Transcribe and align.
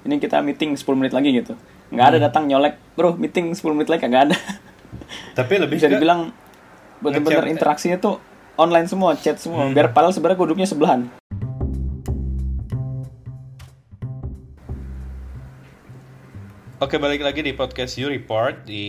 ini 0.00 0.16
kita 0.16 0.40
meeting 0.40 0.72
10 0.72 0.84
menit 0.96 1.12
lagi 1.12 1.28
gitu 1.30 1.52
nggak 1.90 2.06
ada 2.06 2.18
datang 2.22 2.46
nyolek 2.46 2.78
bro 2.94 3.16
meeting 3.16 3.52
10 3.52 3.60
menit 3.76 3.90
lagi 3.90 4.06
nggak 4.06 4.24
ada 4.30 4.36
Tapi 5.38 5.54
lebih 5.58 5.78
bisa 5.78 5.86
dibilang 5.86 6.30
bener-bener 7.00 7.46
ngechat. 7.46 7.54
interaksinya 7.54 7.96
tuh 7.98 8.18
online 8.54 8.86
semua 8.86 9.14
chat 9.16 9.38
semua 9.38 9.66
Hmm. 9.66 9.74
biar 9.74 9.90
padahal 9.90 10.12
sebenarnya 10.12 10.36
gue 10.38 10.46
duduknya 10.50 10.68
sebelahan 10.68 11.00
Oke 16.80 16.96
balik 16.96 17.20
lagi 17.20 17.44
di 17.44 17.52
podcast 17.52 18.00
You 18.00 18.08
Report 18.08 18.64
di 18.64 18.84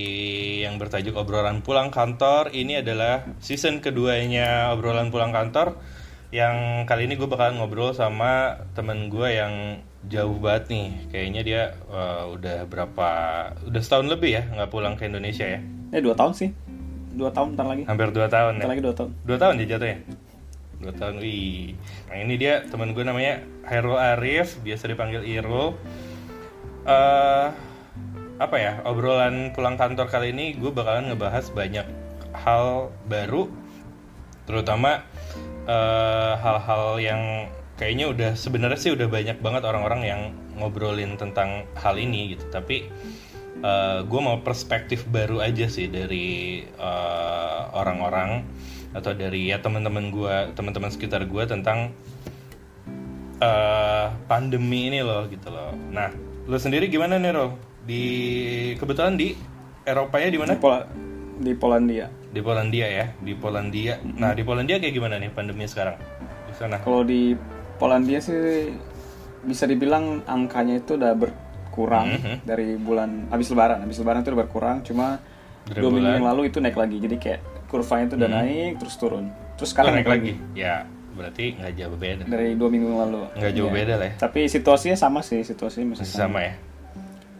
yang 0.64 0.80
bertajuk 0.80 1.12
obrolan 1.12 1.60
pulang 1.60 1.92
kantor. 1.92 2.48
Ini 2.56 2.80
adalah 2.80 3.28
season 3.44 3.84
keduanya 3.84 4.72
obrolan 4.72 5.12
pulang 5.12 5.36
kantor. 5.36 5.76
Yang 6.32 6.88
kali 6.88 7.12
ini 7.12 7.20
gue 7.20 7.28
bakalan 7.28 7.60
ngobrol 7.60 7.92
sama 7.92 8.64
temen 8.72 9.12
gue 9.12 9.36
yang 9.36 9.84
jauh 10.10 10.38
banget 10.42 10.64
nih. 10.74 10.88
Kayaknya 11.14 11.42
dia 11.46 11.62
eh, 11.92 12.24
udah 12.32 12.58
berapa, 12.66 13.10
udah 13.70 13.82
setahun 13.82 14.08
lebih 14.10 14.34
ya 14.40 14.44
nggak 14.50 14.70
pulang 14.72 14.98
ke 14.98 15.06
Indonesia 15.06 15.46
ya. 15.46 15.60
eh 15.92 16.00
dua 16.00 16.16
tahun 16.16 16.32
sih 16.32 16.50
dua 17.12 17.28
tahun 17.36 17.60
ntar 17.60 17.68
lagi 17.68 17.84
Hampir 17.84 18.16
dua 18.16 18.32
tahun 18.32 18.56
ya. 18.56 18.60
ntar 18.64 18.72
lagi 18.72 18.84
dua 18.88 18.96
tahun 18.96 19.12
Dua 19.28 19.38
tahun 19.38 19.54
ya 19.60 19.66
jatuhnya? 19.76 19.98
Dua 20.82 20.94
tahun, 20.98 21.16
wih. 21.22 21.78
Nah 22.10 22.18
ini 22.18 22.34
dia 22.42 22.66
teman 22.66 22.96
gue 22.98 23.04
namanya 23.06 23.46
Hairul 23.70 24.00
Arif, 24.02 24.58
biasa 24.66 24.90
dipanggil 24.90 25.22
Irul. 25.28 25.78
eh 26.90 27.48
apa 28.42 28.56
ya, 28.58 28.82
obrolan 28.90 29.54
pulang 29.54 29.78
kantor 29.78 30.10
kali 30.10 30.34
ini 30.34 30.58
gue 30.58 30.74
bakalan 30.74 31.14
ngebahas 31.14 31.54
banyak 31.54 31.86
hal 32.34 32.90
baru. 33.06 33.46
Terutama 34.50 35.06
hal-hal 36.42 36.98
yang 36.98 37.22
kayaknya 37.82 38.14
udah 38.14 38.32
sebenarnya 38.38 38.78
sih 38.78 38.94
udah 38.94 39.10
banyak 39.10 39.42
banget 39.42 39.66
orang-orang 39.66 40.02
yang 40.06 40.22
ngobrolin 40.62 41.18
tentang 41.18 41.66
hal 41.74 41.98
ini 41.98 42.38
gitu. 42.38 42.46
Tapi 42.54 42.86
gue 44.06 44.22
mau 44.22 44.42
perspektif 44.42 45.06
baru 45.10 45.42
aja 45.42 45.66
sih 45.66 45.90
dari 45.90 46.62
eh, 46.66 47.62
orang-orang 47.74 48.46
atau 48.92 49.18
dari 49.18 49.50
ya 49.50 49.58
teman-teman 49.58 50.14
gue, 50.14 50.36
teman-teman 50.54 50.94
sekitar 50.94 51.26
gue 51.26 51.44
tentang 51.50 51.90
eh, 53.42 54.08
pandemi 54.30 54.94
ini 54.94 55.02
loh 55.02 55.26
gitu 55.30 55.50
loh. 55.50 55.74
Nah, 55.90 56.14
lo 56.46 56.58
sendiri 56.62 56.86
gimana 56.86 57.18
nih 57.18 57.34
Ro? 57.34 57.58
Di 57.82 58.04
kebetulan 58.78 59.18
di 59.18 59.34
Eropanya 59.82 60.30
di 60.30 60.38
mana? 60.38 60.54
di, 60.54 60.62
Pola, 60.62 60.86
di 61.42 61.54
Polandia 61.58 62.06
Di 62.30 62.42
Polandia 62.46 62.86
ya, 62.86 63.06
di 63.18 63.34
Polandia. 63.34 63.98
Nah, 64.06 64.38
di 64.38 64.46
Polandia 64.46 64.78
kayak 64.78 64.94
gimana 64.94 65.18
nih 65.18 65.34
pandemi 65.34 65.66
sekarang? 65.66 65.98
Di 66.46 66.54
sana. 66.54 66.78
kalau 66.84 67.02
di 67.02 67.34
Polandia 67.82 68.22
sih 68.22 68.70
bisa 69.42 69.66
dibilang 69.66 70.22
angkanya 70.24 70.78
itu 70.78 70.94
udah 70.94 71.18
berkurang 71.18 72.14
Mhm. 72.14 72.36
dari 72.44 72.78
bulan 72.78 73.26
habis 73.28 73.50
lebaran 73.50 73.82
habis 73.82 73.98
lebaran 73.98 74.22
itu 74.22 74.30
udah 74.30 74.40
berkurang 74.40 74.78
cuma 74.82 75.18
Dari 75.64 75.78
dua 75.78 75.90
minggu 75.90 75.98
bulan- 76.00 76.16
yang 76.16 76.28
lalu 76.28 76.42
itu 76.46 76.58
naik 76.58 76.74
lagi 76.76 76.98
jadi 77.00 77.16
kayak 77.18 77.40
kurvanya 77.66 78.06
itu 78.06 78.16
udah 78.16 78.30
naik 78.32 78.72
terus 78.78 78.96
turun 78.96 79.26
terus 79.56 79.66
Oh, 79.68 79.74
sekarang 79.74 79.94
naik 79.96 80.06
lagi. 80.08 80.34
Ya, 80.54 80.86
berarti 81.12 81.54
nggak 81.54 81.74
jauh 81.76 81.98
beda. 81.98 82.24
dari 82.24 82.54
dua 82.54 82.68
minggu 82.68 82.86
yang 82.88 83.02
lalu 83.02 83.22
Nggak 83.34 83.54
jauh 83.56 83.68
Iya. 83.68 83.76
beda 83.76 83.94
lah 83.96 84.08
ya. 84.08 84.14
tapi 84.20 84.40
situasinya 84.46 84.96
sama 84.96 85.20
sih 85.20 85.42
situasinya 85.42 85.88
masih 85.92 86.04
Masih 86.04 86.14
sama 86.16 86.26
sama 86.28 86.40
ya. 86.44 86.54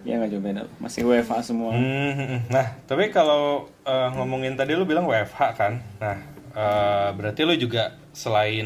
ya 0.02 0.14
nggak 0.18 0.32
jauh 0.32 0.44
beda 0.44 0.62
masih 0.78 1.02
WFA 1.04 1.40
semua 1.40 1.72
Hmm, 1.72 2.42
nah, 2.48 2.66
tapi 2.84 3.10
kalau 3.10 3.70
eh, 3.84 4.08
ngomongin 4.12 4.54
tadi 4.56 4.74
lu 4.74 4.84
bilang 4.84 5.06
WFH 5.06 5.42
kan. 5.54 5.74
Nah, 5.96 6.18
eh, 6.52 7.10
berarti 7.12 7.42
lu 7.44 7.54
juga 7.56 7.94
selain 8.12 8.66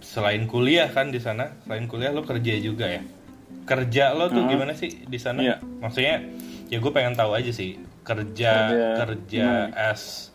selain 0.00 0.44
kuliah 0.48 0.88
kan 0.90 1.12
di 1.12 1.20
sana, 1.20 1.56
selain 1.64 1.86
kuliah 1.86 2.12
lu 2.12 2.24
kerja 2.24 2.56
juga 2.60 2.88
ya. 2.88 3.02
Kerja 3.68 4.16
lo 4.16 4.26
tuh 4.32 4.48
gimana 4.50 4.74
sih 4.74 5.06
di 5.06 5.18
sana? 5.20 5.40
Iya. 5.40 5.56
Maksudnya 5.62 6.24
ya 6.72 6.76
gue 6.80 6.92
pengen 6.92 7.14
tahu 7.14 7.36
aja 7.36 7.52
sih 7.52 7.78
kerja 8.00 8.52
Kerja 8.72 8.96
kerja 8.96 9.46
as 9.76 10.32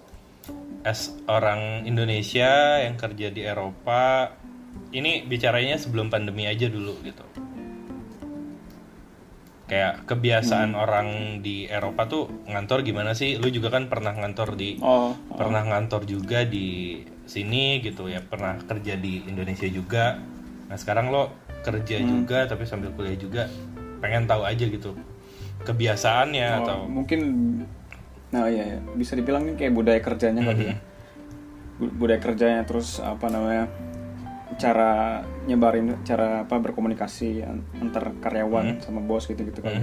as 0.85 1.11
orang 1.25 1.83
Indonesia 1.89 2.79
yang 2.85 2.95
kerja 2.95 3.33
di 3.33 3.41
Eropa. 3.43 4.31
Ini 4.93 5.25
bicaranya 5.25 5.75
sebelum 5.75 6.07
pandemi 6.07 6.45
aja 6.45 6.69
dulu 6.69 6.95
gitu. 7.03 7.25
Kayak 9.65 10.05
kebiasaan 10.05 10.73
orang 10.73 11.07
di 11.41 11.65
Eropa 11.65 12.05
tuh 12.05 12.29
ngantor 12.45 12.81
gimana 12.81 13.11
sih? 13.11 13.35
Lu 13.35 13.49
juga 13.49 13.69
kan 13.69 13.85
pernah 13.85 14.13
ngantor 14.13 14.53
di 14.53 14.77
oh 14.77 15.17
pernah 15.27 15.65
ngantor 15.65 16.05
juga 16.05 16.45
di 16.45 17.01
sini 17.25 17.81
gitu 17.81 18.05
ya 18.05 18.21
pernah 18.21 18.55
kerja 18.59 18.93
di 18.95 19.25
Indonesia 19.25 19.65
juga 19.65 20.21
nah 20.65 20.77
sekarang 20.77 21.09
lo 21.09 21.33
kerja 21.61 21.97
Hmm. 21.97 22.21
juga 22.21 22.45
tapi 22.45 22.63
sambil 22.63 22.89
kuliah 22.91 23.17
juga 23.17 23.49
pengen 23.97 24.25
tahu 24.25 24.45
aja 24.45 24.61
gitu 24.61 24.93
kebiasaannya 25.59 26.47
Oh, 26.47 26.57
atau 26.61 26.77
mungkin 26.85 27.19
nah 28.29 28.45
iya, 28.45 28.63
iya. 28.67 28.79
bisa 28.93 29.13
dibilang 29.13 29.41
ini 29.43 29.55
kayak 29.55 29.73
budaya 29.73 29.97
kerjanya 29.99 30.41
kali 30.43 30.65
ya 30.67 30.77
Bu- 31.75 31.93
budaya 31.95 32.19
kerjanya 32.19 32.61
terus 32.63 32.97
apa 32.97 33.25
namanya 33.27 33.65
cara 34.55 35.21
nyebarin 35.45 35.99
cara 36.07 36.47
apa 36.47 36.55
berkomunikasi 36.59 37.43
an- 37.43 37.65
antar 37.83 38.15
karyawan 38.23 38.79
sama 38.79 39.03
bos 39.03 39.27
gitu 39.27 39.43
gitu 39.43 39.59
kan 39.59 39.75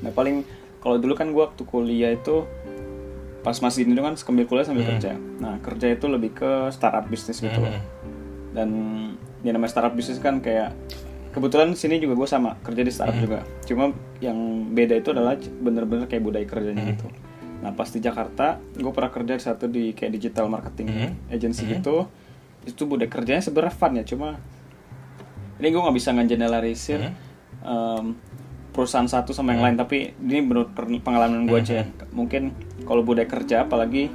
nah 0.00 0.10
paling 0.10 0.44
kalau 0.80 0.96
dulu 1.00 1.16
kan 1.16 1.32
gua 1.32 1.48
waktu 1.52 1.64
kuliah 1.64 2.12
itu 2.12 2.44
pas 3.44 3.56
masih 3.60 3.84
Indo 3.84 4.00
kan 4.00 4.16
sambil 4.16 4.48
kuliah 4.48 4.64
sambil 4.64 4.88
kerja. 4.88 5.20
Nah 5.36 5.60
kerja 5.60 5.92
itu 5.92 6.08
lebih 6.08 6.32
ke 6.32 6.72
startup 6.72 7.04
bisnis 7.12 7.44
gitu 7.44 7.60
loh. 7.60 7.76
Dan 8.56 8.68
ya 9.44 9.52
namanya 9.52 9.68
startup 9.68 9.92
bisnis 9.92 10.16
kan 10.16 10.40
kayak 10.40 10.72
kebetulan 11.36 11.76
sini 11.76 12.00
juga 12.00 12.16
gue 12.16 12.28
sama 12.28 12.56
kerja 12.64 12.80
di 12.80 12.88
startup 12.88 13.16
juga. 13.20 13.40
Cuma 13.68 13.92
yang 14.24 14.72
beda 14.72 14.96
itu 14.96 15.12
adalah 15.12 15.36
bener-bener 15.36 16.08
kayak 16.08 16.24
budaya 16.24 16.46
kerjanya 16.48 16.88
gitu. 16.96 17.06
Nah 17.60 17.76
pas 17.76 17.88
di 17.92 18.00
Jakarta 18.00 18.56
gue 18.72 18.92
pernah 18.96 19.12
kerja 19.12 19.32
di 19.36 19.44
satu 19.44 19.64
di 19.68 19.92
kayak 19.92 20.12
digital 20.16 20.48
marketing 20.48 20.88
agency 21.28 21.68
gitu 21.80 22.08
itu 22.64 22.82
budaya 22.84 23.08
kerjanya 23.08 23.40
sebenarnya 23.40 23.74
fun 23.74 23.92
ya 23.94 24.04
cuma 24.04 24.28
ini 25.56 25.68
gue 25.68 25.80
nggak 25.80 25.96
bisa 25.96 26.10
ngegeneralisir 26.10 27.00
em, 27.62 28.04
perusahaan 28.70 29.06
satu 29.06 29.30
sama 29.30 29.54
yang 29.54 29.62
lain 29.62 29.76
tapi 29.76 30.12
ini 30.18 30.42
menurut 30.42 30.74
pengalaman 30.74 31.46
gue 31.46 31.58
aja 31.58 31.74
ya. 31.80 31.84
mungkin 32.10 32.50
kalau 32.82 33.00
budaya 33.00 33.24
kerja 33.24 33.62
apalagi 33.62 34.10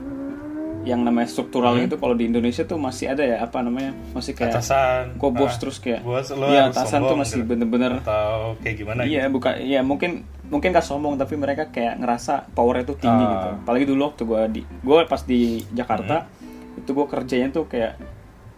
yang 0.80 1.04
namanya 1.04 1.28
struktural 1.28 1.76
itu 1.76 2.00
kalau 2.00 2.16
di 2.16 2.28
Indonesia 2.28 2.64
tuh 2.64 2.80
masih 2.80 3.12
ada 3.12 3.20
ya 3.20 3.44
apa 3.44 3.60
namanya 3.60 3.92
masih 4.16 4.32
kayak 4.32 4.56
atasan 4.56 5.20
kok 5.20 5.32
bos 5.36 5.52
ah, 5.52 5.58
terus 5.60 5.78
kayak 5.78 6.02
bos 6.02 6.32
lo 6.32 6.48
harus 6.48 6.72
atasan 6.72 7.00
tuh 7.04 7.18
masih 7.20 7.44
gitu. 7.44 7.50
bener-bener 7.52 8.00
atau 8.00 8.56
kayak 8.64 8.76
gimana 8.80 9.04
gitu? 9.04 9.12
iya 9.12 9.24
bukan 9.28 9.54
iya 9.60 9.80
mungkin 9.84 10.24
mungkin 10.48 10.72
gak 10.72 10.88
sombong 10.88 11.20
tapi 11.20 11.36
mereka 11.36 11.68
kayak 11.68 12.00
ngerasa 12.00 12.48
powernya 12.56 12.84
tuh 12.88 12.98
tinggi 12.98 13.22
Ah. 13.22 13.32
gitu 13.32 13.48
apalagi 13.60 13.86
dulu 13.86 14.02
waktu 14.08 14.24
gue 14.24 14.42
di 14.56 14.62
gue 14.64 15.00
pas 15.06 15.22
di 15.22 15.42
Jakarta 15.72 16.16
Hmm. 16.26 16.80
itu 16.80 16.90
gue 16.96 17.06
kerjanya 17.06 17.48
tuh 17.52 17.68
kayak 17.68 18.00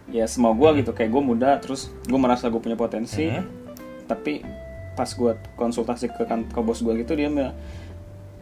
ya 0.08 0.24
semua 0.24 0.50
gue 0.50 0.80
gitu 0.80 0.90
kayak 0.90 1.08
gue 1.08 1.22
muda 1.22 1.50
terus 1.56 1.86
gue 2.02 2.16
merasa 2.16 2.46
gue 2.46 2.58
punya 2.58 2.74
potensi. 2.74 3.28
Hmm. 3.28 3.44
tapi 4.02 4.42
pas 4.92 5.08
gue 5.08 5.32
konsultasi 5.54 6.10
ke, 6.10 6.22
kan, 6.22 6.44
ke 6.44 6.58
bos 6.58 6.78
gue 6.78 6.92
gitu 6.98 7.12
dia 7.12 7.26
bilang, 7.26 7.56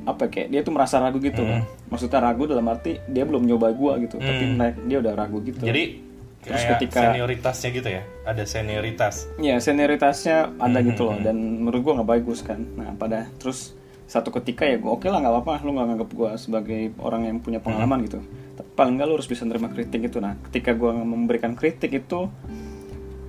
apa 0.03 0.25
ya, 0.25 0.31
kayak 0.33 0.49
dia 0.49 0.61
tuh 0.61 0.73
merasa 0.73 0.99
ragu 0.99 1.19
gitu. 1.19 1.39
Hmm. 1.39 1.61
kan 1.61 1.63
maksudnya 1.87 2.19
ragu 2.19 2.43
dalam 2.45 2.67
arti 2.67 2.99
dia 3.05 3.23
belum 3.23 3.45
nyoba 3.45 3.71
gue 3.71 3.93
gitu 4.03 4.17
tapi 4.17 4.45
naik- 4.51 4.81
dia 4.85 4.99
udah 4.99 5.13
ragu 5.15 5.39
gitu. 5.41 5.61
Jadi 5.61 6.09
Terus 6.41 6.57
kayak 6.59 6.73
ketika- 6.81 7.03
senioritasnya 7.07 7.69
gitu 7.71 7.89
ya? 7.91 8.03
Ada 8.25 8.45
senioritas. 8.49 9.15
Ya 9.37 9.61
senioritasnya 9.61 10.37
ada 10.57 10.79
Hmm, 10.79 10.89
gitu 10.89 11.03
loh 11.05 11.21
dan 11.21 11.37
menurut 11.37 11.81
gua 11.83 11.93
nggak 12.01 12.11
bagus 12.11 12.41
kan. 12.41 12.65
Nah 12.75 12.97
pada 12.97 13.29
terus 13.37 13.77
satu 14.11 14.35
ketika 14.35 14.67
ya 14.67 14.75
gua 14.77 14.99
oke 14.99 15.07
lah 15.07 15.23
nggak 15.23 15.31
apa-apa 15.31 15.63
lu 15.63 15.71
nggak 15.71 15.87
nganggap 15.87 16.11
gua 16.11 16.31
sebagai 16.35 16.91
orang 16.99 17.31
yang 17.31 17.39
punya 17.39 17.63
pengalaman 17.63 18.03
gitu. 18.03 18.19
Tapi 18.59 18.69
paling 18.75 18.99
nggak 18.99 19.07
lu 19.07 19.15
harus 19.15 19.31
bisa 19.31 19.47
nerima 19.47 19.71
kritik 19.71 20.03
itu. 20.03 20.19
Nah 20.19 20.35
ketika 20.51 20.75
gua 20.75 20.91
memberikan 20.93 21.55
kritik 21.55 21.95
itu 21.95 22.27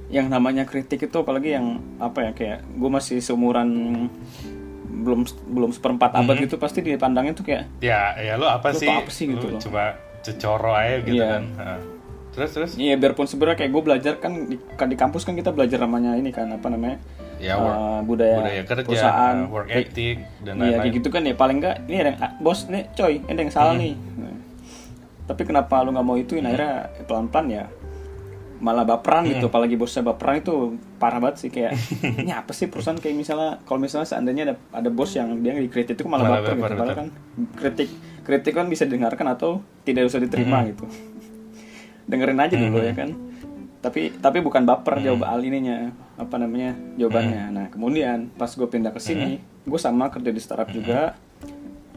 yang 0.10 0.28
namanya 0.28 0.66
kritik 0.66 1.00
itu 1.00 1.16
apalagi 1.16 1.54
yang 1.54 1.78
apa 1.96 2.20
ya 2.26 2.32
kayak 2.34 2.60
gua 2.76 2.98
masih 2.98 3.22
seumuran 3.22 3.70
belum 4.92 5.24
belum 5.50 5.72
seperempat 5.72 6.14
abad 6.14 6.36
gitu 6.42 6.58
pasti 6.58 6.84
dipandangnya 6.84 7.34
tuh 7.34 7.46
kayak 7.48 7.70
ya 7.80 8.14
ya 8.18 8.36
lo 8.36 8.46
apa 8.46 8.70
Lo 8.70 8.78
sih 8.78 8.90
apa 8.90 9.10
sih 9.10 9.32
gitu 9.32 9.48
Lo 9.48 9.58
cuma 9.58 9.96
cecoro 10.22 10.76
aja 10.76 11.02
gitu 11.02 11.18
Iya. 11.18 11.30
kan 11.32 11.44
Ha. 11.58 11.70
terus 12.32 12.50
terus 12.54 12.72
Iya 12.78 12.96
biarpun 12.96 13.26
sebenarnya 13.26 13.66
kayak 13.66 13.72
gue 13.72 13.82
belajar 13.82 14.14
kan 14.22 14.34
di, 14.46 14.56
kan 14.78 14.88
di 14.88 14.98
kampus 15.00 15.26
kan 15.26 15.34
kita 15.34 15.50
belajar 15.50 15.82
namanya 15.82 16.14
ini 16.14 16.30
kan 16.30 16.54
apa 16.54 16.68
namanya 16.70 17.02
Ya, 17.42 17.58
work- 17.58 18.06
budaya, 18.06 18.36
budaya 18.38 18.62
kerja, 18.64 18.86
perusahaan. 18.86 19.36
uh, 19.40 19.50
work 19.50 19.68
ethic, 19.68 20.22
dan 20.40 20.54
Iya 20.56 20.62
lain-lain. 20.62 20.80
kayak 20.80 20.94
gitu 20.96 21.10
kan 21.10 21.22
ya. 21.24 21.34
Paling 21.34 21.58
enggak 21.58 21.76
ini 21.84 21.98
ada 21.98 22.10
yang 22.10 22.20
ah, 22.20 22.32
bos 22.38 22.60
nih 22.66 22.84
coy 22.92 23.14
ini 23.18 23.28
ada 23.28 23.42
yang 23.42 23.50
salah 23.52 23.74
nih. 23.74 23.94
Nah, 23.98 24.36
tapi 25.26 25.42
kenapa 25.44 25.82
lu 25.82 25.90
nggak 25.90 26.04
mau 26.04 26.16
ituin 26.16 26.44
akhirnya 26.44 26.74
pelan-pelan 27.04 27.48
ya 27.50 27.66
malah 28.58 28.86
baperan 28.86 29.26
gitu. 29.26 29.48
Apalagi 29.48 29.74
bosnya 29.74 30.06
baperan 30.06 30.38
itu 30.38 30.54
parah 30.96 31.18
banget 31.18 31.38
sih 31.40 31.50
kayak 31.50 31.74
ini 32.22 32.30
apa 32.30 32.52
sih 32.52 32.68
perusahaan? 32.68 32.94
Kayak 32.96 33.18
misalnya 33.18 33.58
kalau 33.64 33.80
misalnya 33.80 34.06
seandainya 34.06 34.44
ada 34.46 34.56
ada 34.72 34.90
bos 34.90 35.10
yang 35.12 35.42
dia 35.42 35.52
dikritik 35.52 35.96
itu 35.96 36.06
malah, 36.06 36.30
Malah 36.30 36.40
baper 36.40 36.52
gitu. 36.52 36.62
baper, 36.62 36.78
padahal 36.78 36.94
kan 36.96 37.08
kritik 37.56 37.90
kritik 38.22 38.54
kan 38.54 38.66
bisa 38.66 38.86
didengarkan 38.86 39.26
atau 39.28 39.52
tidak 39.82 40.06
usah 40.06 40.20
diterima 40.20 40.62
gitu. 40.64 40.86
Dengerin 42.06 42.38
aja 42.38 42.54
dulu 42.54 42.78
ya 42.78 42.94
kan 42.94 43.10
tapi 43.82 44.14
tapi 44.14 44.38
bukan 44.40 44.62
baper 44.64 45.02
Hmm. 45.02 45.04
jawab 45.04 45.22
al 45.26 45.42
ininya 45.42 45.90
apa 46.16 46.38
namanya 46.38 46.78
jawabannya. 46.96 47.44
Nah 47.50 47.66
kemudian 47.74 48.30
pas 48.32 48.48
gue 48.48 48.68
pindah 48.70 48.94
ke 48.94 49.02
sini 49.02 49.42
Hmm. 49.42 49.68
gue 49.68 49.80
sama 49.82 50.14
kerja 50.14 50.30
di 50.30 50.42
startup 50.42 50.70
juga. 50.70 51.18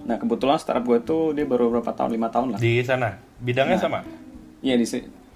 Nah 0.05 0.17
kebetulan 0.17 0.57
startup 0.57 0.85
gue 0.85 0.99
tuh 1.01 1.37
dia 1.37 1.45
baru 1.45 1.69
berapa 1.69 1.93
tahun 1.93 2.13
lima 2.13 2.33
tahun 2.33 2.57
lah. 2.57 2.59
Di 2.59 2.81
sana? 2.81 3.21
Bidangnya 3.39 3.77
sama? 3.77 4.01
Iya 4.65 4.81
di 4.81 4.87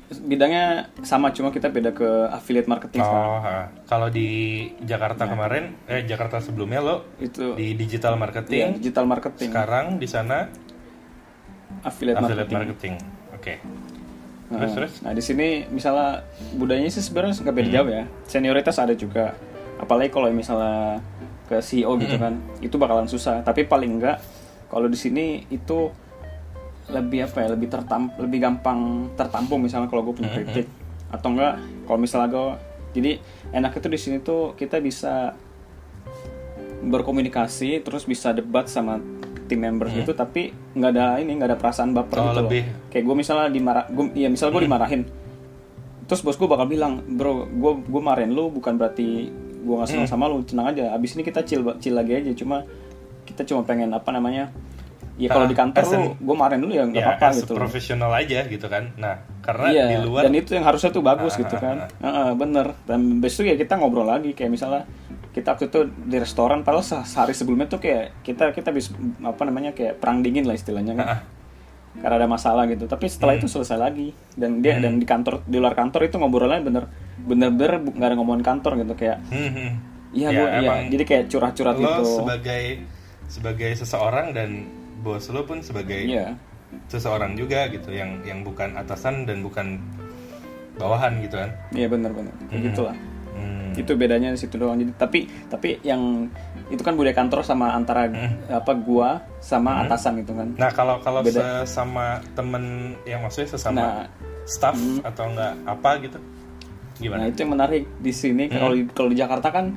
bidangnya 0.08 0.88
sama 1.04 1.36
cuma 1.36 1.52
kita 1.52 1.68
beda 1.68 1.92
ke 1.92 2.08
affiliate 2.32 2.64
marketing 2.64 3.04
oh 3.04 3.44
kalau 3.84 4.08
di 4.08 4.64
Jakarta 4.80 5.28
kemarin 5.28 5.76
eh 5.84 6.00
Jakarta 6.08 6.40
sebelumnya 6.40 6.80
lo 6.80 7.04
itu. 7.20 7.52
di 7.52 7.76
digital 7.76 8.16
iya, 8.16 8.20
marketing 8.24 8.66
digital 8.80 9.04
marketing. 9.04 9.52
Sekarang 9.52 9.86
di 10.00 10.08
sana 10.08 10.48
affiliate, 11.84 12.24
affiliate 12.24 12.48
marketing, 12.48 12.96
marketing. 12.96 13.36
Oke. 13.36 13.54
Nah, 13.60 13.97
terus 14.50 14.72
terus? 14.72 14.92
Nah 15.00 15.12
di 15.12 15.20
sini 15.20 15.48
misalnya 15.68 16.24
budayanya 16.54 16.88
sih 16.88 17.00
sebenarnya 17.00 17.36
nggak 17.36 17.46
Hmm. 17.46 17.60
beda 17.60 17.70
jauh 17.70 17.90
ya. 17.90 18.04
Senioritas 18.24 18.76
ada 18.76 18.92
juga. 18.92 19.36
Apalagi 19.76 20.08
kalau 20.08 20.28
misalnya 20.28 21.04
ke 21.46 21.60
CEO 21.60 21.96
gitu 21.96 22.16
Hmm. 22.16 22.22
kan 22.22 22.34
itu 22.58 22.76
bakalan 22.76 23.04
susah. 23.04 23.40
Tapi 23.40 23.64
paling 23.64 24.00
enggak 24.00 24.18
kalau 24.68 24.84
di 24.84 24.96
sini 24.96 25.44
itu 25.48 25.92
lebih 26.88 27.24
apa 27.24 27.44
ya 27.44 27.48
lebih 27.52 27.68
tertam 27.68 28.08
lebih 28.16 28.40
gampang 28.40 29.12
tertampung 29.12 29.60
misalnya 29.60 29.86
kalau 29.86 30.00
gue 30.02 30.16
punya 30.16 30.32
Hmm, 30.32 30.40
kritik 30.42 30.66
atau 31.08 31.28
enggak 31.30 31.54
kalau 31.84 31.98
misalnya 32.00 32.28
gue 32.28 32.48
jadi 32.96 33.12
enak 33.52 33.76
itu 33.76 33.88
di 33.88 33.98
sini 34.00 34.16
tuh 34.18 34.56
kita 34.56 34.80
bisa 34.80 35.36
berkomunikasi 36.80 37.82
terus 37.82 38.04
bisa 38.04 38.32
debat 38.32 38.64
sama 38.64 39.02
tim 39.48 39.58
members 39.58 39.90
gitu 39.90 40.12
tapi 40.12 40.48
nggak 40.70 40.90
ada 40.90 41.06
ini 41.16 41.32
nggak 41.32 41.48
ada 41.48 41.56
perasaan 41.56 41.90
baper 41.90 42.14
Hmm. 42.14 42.22
Oh, 42.22 42.28
gitu 42.28 42.36
loh. 42.36 42.44
lebih. 42.44 42.62
Hmm. 42.62 42.74
kayak 42.88 43.02
gue 43.02 43.16
misalnya 43.16 43.48
dimarah 43.48 43.84
gue 43.86 44.04
ya 44.14 44.28
misal 44.28 44.48
gue 44.48 44.62
dimarahin 44.62 45.02
terus 46.04 46.20
bos 46.20 46.34
gue 46.34 46.46
bakal 46.46 46.64
bilang 46.64 47.00
bro 47.06 47.44
gue 47.44 47.72
gue 47.82 48.02
marahin 48.02 48.30
lu 48.30 48.48
bukan 48.48 48.74
berarti 48.74 49.28
gue 49.58 49.74
nggak 49.74 49.88
senang 49.88 50.04
Hmm. 50.04 50.12
sama 50.14 50.24
lu 50.26 50.40
tenang 50.42 50.68
aja 50.68 50.92
abis 50.92 51.12
ini 51.12 51.22
kita 51.22 51.40
chill 51.42 51.60
chill 51.76 51.92
lagi 51.92 52.12
aja 52.14 52.32
cuma 52.34 52.64
kita 53.24 53.42
cuma 53.42 53.60
pengen 53.62 53.90
apa 53.90 54.08
namanya 54.08 54.48
ya 55.14 55.26
kalau 55.26 55.44
Ah, 55.44 55.50
di 55.50 55.56
kantor 55.56 55.82
lu 55.84 56.00
gue 56.16 56.34
marahin 56.34 56.60
dulu 56.60 56.72
ya 56.72 56.84
nggak 56.84 56.96
ya 56.96 57.06
apa-apa 57.10 57.28
gitu 57.36 57.50
loh. 57.50 57.58
profesional 57.60 58.10
aja 58.10 58.38
gitu 58.46 58.66
kan 58.66 58.84
nah 58.94 59.18
karena 59.42 59.66
Iya, 59.68 59.84
di 59.90 59.96
luar 60.02 60.22
dan 60.22 60.32
itu 60.34 60.50
yang 60.52 60.62
harusnya 60.62 60.88
tuh 60.88 61.02
bagus 61.02 61.32
Ah, 61.32 61.38
gitu 61.38 61.54
ah, 61.54 61.60
kan. 61.60 61.76
Heeh, 61.98 62.28
bener. 62.34 62.66
Dan 62.84 63.00
besok 63.18 63.44
ya 63.44 63.56
kita 63.56 63.74
ngobrol 63.74 64.04
lagi 64.04 64.30
kayak 64.30 64.48
misalnya 64.50 64.84
kita 65.38 65.48
waktu 65.48 65.66
itu 65.66 65.80
di 65.86 66.16
restoran 66.16 66.60
padahal 66.60 66.82
se- 66.82 67.06
sehari 67.06 67.30
sebelumnya 67.30 67.66
tuh 67.66 67.78
kayak 67.78 68.20
kita 68.20 68.50
kita 68.50 68.68
bisa 68.68 68.90
apa 69.20 69.42
namanya 69.42 69.70
kayak 69.70 69.96
perang 69.96 70.18
dingin 70.18 70.42
lah 70.42 70.52
istilahnya 70.52 70.92
kan. 70.92 71.08
Karena 71.96 72.14
ada 72.16 72.28
masalah 72.28 72.66
gitu. 72.66 72.84
Tapi 72.84 73.06
setelah 73.06 73.34
itu 73.34 73.46
selesai 73.46 73.74
lagi 73.76 74.10
dan 74.32 74.58
dia 74.58 74.76
dan 74.76 74.96
di 74.96 75.04
kantor 75.04 75.42
di 75.42 75.56
luar 75.56 75.72
kantor 75.72 76.04
itu 76.04 76.14
ngobrolnya 76.14 76.60
bener 76.60 76.84
bener-bener 77.20 77.72
bu- 77.80 77.90
nggak 77.92 78.08
ada 78.08 78.16
ngomongin 78.16 78.44
kantor 78.44 78.72
gitu 78.76 78.94
kayak 78.94 79.18
Hmm, 79.26 79.50
hmm. 79.50 79.70
iya 80.12 80.28
Ya, 80.28 80.36
gua 80.36 80.48
iya 80.48 80.58
emang 80.60 80.78
jadi 80.88 81.04
kayak 81.04 81.24
curhat-curhat 81.28 81.74
lo 81.74 81.82
gitu. 81.82 82.02
sebagai 82.16 82.62
sebagai 83.26 83.70
seseorang 83.74 84.26
dan 84.30 84.50
bos 84.98 85.26
lo 85.26 85.42
pun 85.42 85.58
sebagai 85.58 85.98
Iya. 86.00 86.38
seseorang 86.86 87.34
juga 87.34 87.66
gitu 87.66 87.90
yang 87.90 88.22
yang 88.22 88.40
bukan 88.40 88.74
atasan 88.74 89.24
dan 89.24 89.40
bukan 89.40 89.82
bawahan 90.74 91.18
gitu 91.18 91.34
kan 91.36 91.50
Iya. 91.72 91.86
Kayak 91.90 92.62
gitulah. 92.64 92.94
Hmm. 92.94 93.17
Itu 93.74 93.94
bedanya 93.94 94.28
di 94.28 94.36
situ 94.36 94.54
doang. 94.54 94.74
Jadi 94.74 94.92
tapi 94.92 95.18
tapi 95.46 95.78
yang 95.80 96.26
itu 96.68 96.82
kan 96.82 96.92
budaya 96.92 97.14
kantor 97.14 97.40
sama 97.40 97.72
antara 97.72 98.10
apa 98.48 98.72
gua 98.74 99.22
sama 99.38 99.82
atasan 99.82 100.18
gitu 100.18 100.34
kan. 100.34 100.52
Nah 100.54 100.70
kalau 100.70 100.98
kalau 100.98 101.22
Beda. 101.22 101.62
sesama 101.62 102.18
temen 102.34 102.64
yang 103.04 103.22
maksudnya 103.22 103.48
sesama 103.50 103.76
Nah. 103.76 103.94
staff 104.44 104.74
atau 105.02 105.28
enggak 105.28 105.52
apa 105.62 105.90
gitu 106.00 106.18
nah 106.18 106.34
gimana 106.98 107.22
itu 107.24 107.38
yang 107.38 107.52
menarik 107.52 107.86
di 107.96 108.10
sini. 108.10 108.50
Kalau 108.50 108.74
di- 108.74 108.90
kalau 108.90 109.06
di 109.06 109.14
Jakarta 109.14 109.48
kan 109.48 109.70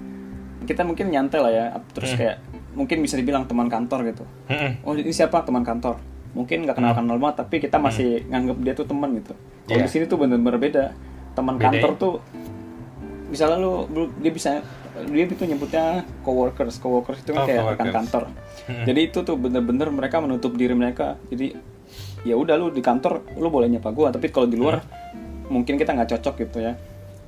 kita 0.62 0.82
mungkin 0.82 1.08
nyantai 1.08 1.38
lah 1.38 1.52
ya. 1.52 1.66
Terus 1.94 2.18
kayak 2.18 2.42
mungkin 2.72 2.98
bisa 3.00 3.14
dibilang 3.14 3.46
teman 3.46 3.68
kantor 3.68 4.10
gitu. 4.10 4.24
Hmm, 4.48 4.82
oh 4.82 4.98
ini 4.98 5.12
siapa? 5.12 5.42
Teman 5.42 5.62
kantor. 5.62 6.02
Mungkin 6.32 6.66
nggak 6.66 6.74
kenal 6.74 6.96
kenal 6.96 7.20
banget 7.20 7.46
tapi 7.46 7.60
kita 7.60 7.78
masih 7.78 8.26
nganggap 8.26 8.58
dia 8.58 8.74
tuh 8.74 8.88
teman 8.88 9.14
gitu. 9.14 9.38
Kalau 9.64 9.78
Iya. 9.78 9.86
di 9.86 9.92
sini 9.92 10.04
tuh 10.08 10.18
bener-bener 10.18 10.58
beda. 10.58 10.86
Teman 11.32 11.56
kantor 11.56 11.92
ya? 11.94 12.00
tuh 12.00 12.14
misalnya 13.32 13.58
lu 13.58 13.88
lu- 13.88 14.12
dia 14.20 14.30
bisa 14.30 14.60
dia 15.08 15.24
itu 15.24 15.40
nyebutnya 15.42 16.04
coworkers. 16.22 16.78
Coworkers 16.78 17.24
itu 17.24 17.32
kan 17.32 17.42
Oh, 17.42 17.48
kayak 17.48 17.64
rekan 17.74 17.90
kantor. 17.96 18.24
Jadi 18.84 19.00
itu 19.02 19.20
tuh 19.24 19.40
bener-bener 19.40 19.88
mereka 19.88 20.20
menutup 20.20 20.52
diri 20.54 20.76
mereka. 20.76 21.16
Jadi 21.32 21.56
ya 22.22 22.36
udah 22.36 22.60
lu 22.60 22.70
di 22.70 22.84
kantor 22.84 23.24
lu 23.40 23.48
boleh 23.48 23.72
nyapa 23.72 23.90
gua. 23.90 24.12
Tapi 24.12 24.28
kalau 24.30 24.46
di 24.46 24.60
luar 24.60 24.84
mungkin 25.48 25.80
kita 25.80 25.96
nggak 25.96 26.12
cocok 26.20 26.36
gitu 26.44 26.58
ya. 26.60 26.76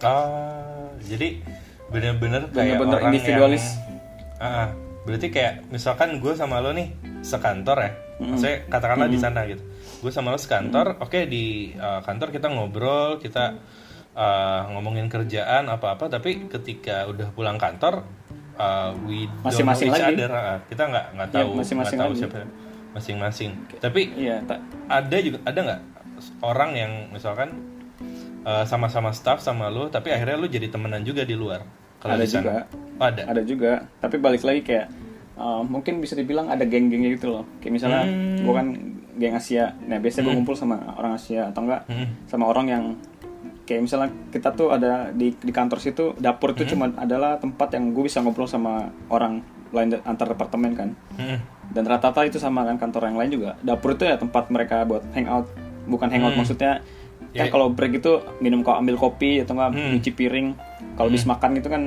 Ah, 0.04 0.92
jadi 1.02 1.40
bener-bener 1.88 2.52
kayak 2.52 2.76
Bener-bener 2.76 3.00
individualis. 3.08 3.64
yang, 3.64 4.44
ah. 4.44 4.70
berarti 5.04 5.28
kayak 5.30 5.68
misalkan 5.68 6.20
gue 6.20 6.32
sama 6.34 6.64
lo 6.64 6.72
nih 6.72 6.92
sekantor 7.20 7.78
ya, 7.80 7.92
maksudnya 8.20 8.58
katakanlah 8.68 9.12
di 9.12 9.20
sana 9.20 9.44
gitu. 9.44 9.60
Gue 10.00 10.12
sama 10.12 10.32
lo 10.32 10.40
sekantor, 10.40 11.00
oke 11.00 11.28
di 11.28 11.76
uh, 11.76 12.00
kantor 12.00 12.32
kita 12.32 12.48
ngobrol, 12.48 13.20
kita 13.20 13.60
uh, 14.14 14.70
ngomongin 14.70 15.08
kerjaan 15.08 15.68
apa-apa, 15.68 16.08
tapi 16.08 16.46
ketika 16.48 17.06
udah 17.06 17.30
pulang 17.32 17.56
kantor, 17.56 18.06
uh, 18.56 18.94
we 19.04 19.26
don't 19.26 19.46
Masing-masing 19.46 19.88
know 19.88 19.96
each 19.96 20.04
lagi. 20.04 20.16
other. 20.18 20.32
Ah, 20.32 20.58
kita 20.64 20.84
nggak 20.86 21.06
nggak 21.14 21.28
Iya, 21.28 21.36
tahu 21.36 21.48
nggak 21.48 21.60
masing-masing 21.60 21.98
tahu 22.00 22.12
siapa 22.14 22.38
masing-masing. 22.92 23.52
Tapi 23.80 24.02
iya 24.16 24.38
tak 24.42 24.60
ada 24.86 25.18
juga 25.18 25.38
ada 25.44 25.60
nggak 25.60 25.82
orang 26.40 26.72
yang 26.74 26.92
misalkan 27.10 27.50
uh, 28.44 28.64
sama-sama 28.64 29.10
staff 29.12 29.40
sama 29.40 29.68
lu 29.68 29.90
tapi 29.90 30.10
akhirnya 30.10 30.38
lu 30.38 30.48
jadi 30.48 30.70
temenan 30.70 31.02
juga 31.02 31.24
di 31.24 31.34
luar 31.34 31.66
kalau 31.98 32.14
Ada 32.14 32.22
di 32.22 32.30
sana 32.30 32.44
juga. 32.44 32.54
Oh, 32.94 33.06
ada 33.06 33.22
ada 33.26 33.42
juga 33.42 33.72
tapi 33.98 34.16
balik 34.18 34.46
lagi 34.46 34.62
kayak 34.62 34.88
uh, 35.36 35.62
mungkin 35.62 36.00
bisa 36.00 36.14
dibilang 36.14 36.48
ada 36.48 36.64
geng-gengnya 36.64 37.12
gitu 37.12 37.34
loh 37.34 37.44
kayak 37.60 37.74
misalnya 37.74 38.06
Hmm. 38.06 38.40
gue 38.40 38.54
kan 38.54 38.68
geng 39.14 39.36
Asia 39.36 39.74
nah 39.82 39.98
biasanya 39.98 40.24
gue 40.24 40.34
ngumpul 40.36 40.54
sama 40.54 40.78
orang 40.94 41.14
Asia 41.14 41.50
atau 41.50 41.66
enggak 41.66 41.82
Hmm. 41.88 42.08
sama 42.24 42.46
orang 42.46 42.66
yang 42.68 42.84
kayak 43.64 43.82
misalnya 43.82 44.12
kita 44.30 44.52
tuh 44.52 44.70
ada 44.70 45.10
di 45.10 45.32
di 45.34 45.52
kantor 45.52 45.80
situ 45.80 46.12
dapur 46.18 46.52
Hmm. 46.52 46.58
itu 46.58 46.76
cuma 46.76 46.92
adalah 46.94 47.38
tempat 47.38 47.72
yang 47.74 47.92
gue 47.92 48.04
bisa 48.04 48.20
ngobrol 48.20 48.46
sama 48.46 48.92
orang 49.08 49.40
lain 49.72 49.98
antar 50.04 50.30
departemen 50.30 50.72
kan 50.74 50.90
Hmm. 51.14 51.40
dan 51.70 51.84
rata-rata 51.84 52.24
itu 52.24 52.38
sama 52.38 52.62
kan 52.64 52.76
kantor 52.76 53.08
yang 53.08 53.18
lain 53.18 53.32
juga 53.32 53.50
dapur 53.60 53.94
itu 53.94 54.04
ya 54.04 54.16
tempat 54.16 54.48
mereka 54.48 54.84
buat 54.84 55.02
hangout 55.12 55.48
bukan 55.86 56.08
hangout 56.08 56.34
Hmm. 56.34 56.40
maksudnya 56.40 56.74
kan 57.34 57.48
Ya. 57.48 57.50
kalau 57.50 57.68
break 57.68 57.98
itu 57.98 58.14
minum 58.38 58.62
kok 58.62 58.78
ambil 58.78 58.94
kopi 58.94 59.42
atau 59.42 59.56
enggak 59.56 59.70
Hmm. 59.74 59.92
nyuci 59.96 60.12
piring 60.12 60.48
kalau 60.94 61.08
habis 61.10 61.26
makan 61.26 61.58
gitu 61.58 61.68
kan 61.68 61.84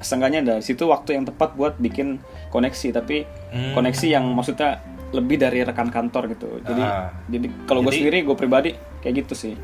seenggaknya 0.00 0.40
dari 0.42 0.58
situ 0.60 0.82
waktu 0.84 1.14
yang 1.14 1.22
tepat 1.22 1.54
buat 1.54 1.78
bikin 1.78 2.18
koneksi 2.48 2.88
tapi 2.90 3.22
Hmm. 3.52 3.70
koneksi 3.72 4.06
yang 4.08 4.24
maksudnya 4.26 4.82
lebih 5.12 5.36
dari 5.36 5.60
rekan 5.60 5.86
kantor 5.86 6.26
gitu 6.26 6.58
jadi 6.62 6.82
Ah. 6.82 7.12
jadi 7.28 7.46
kalau 7.62 7.84
gue 7.84 7.92
sendiri 7.92 8.24
gue 8.24 8.34
pribadi 8.34 8.70
kayak 8.98 9.22
gitu 9.22 9.36
sih 9.36 9.54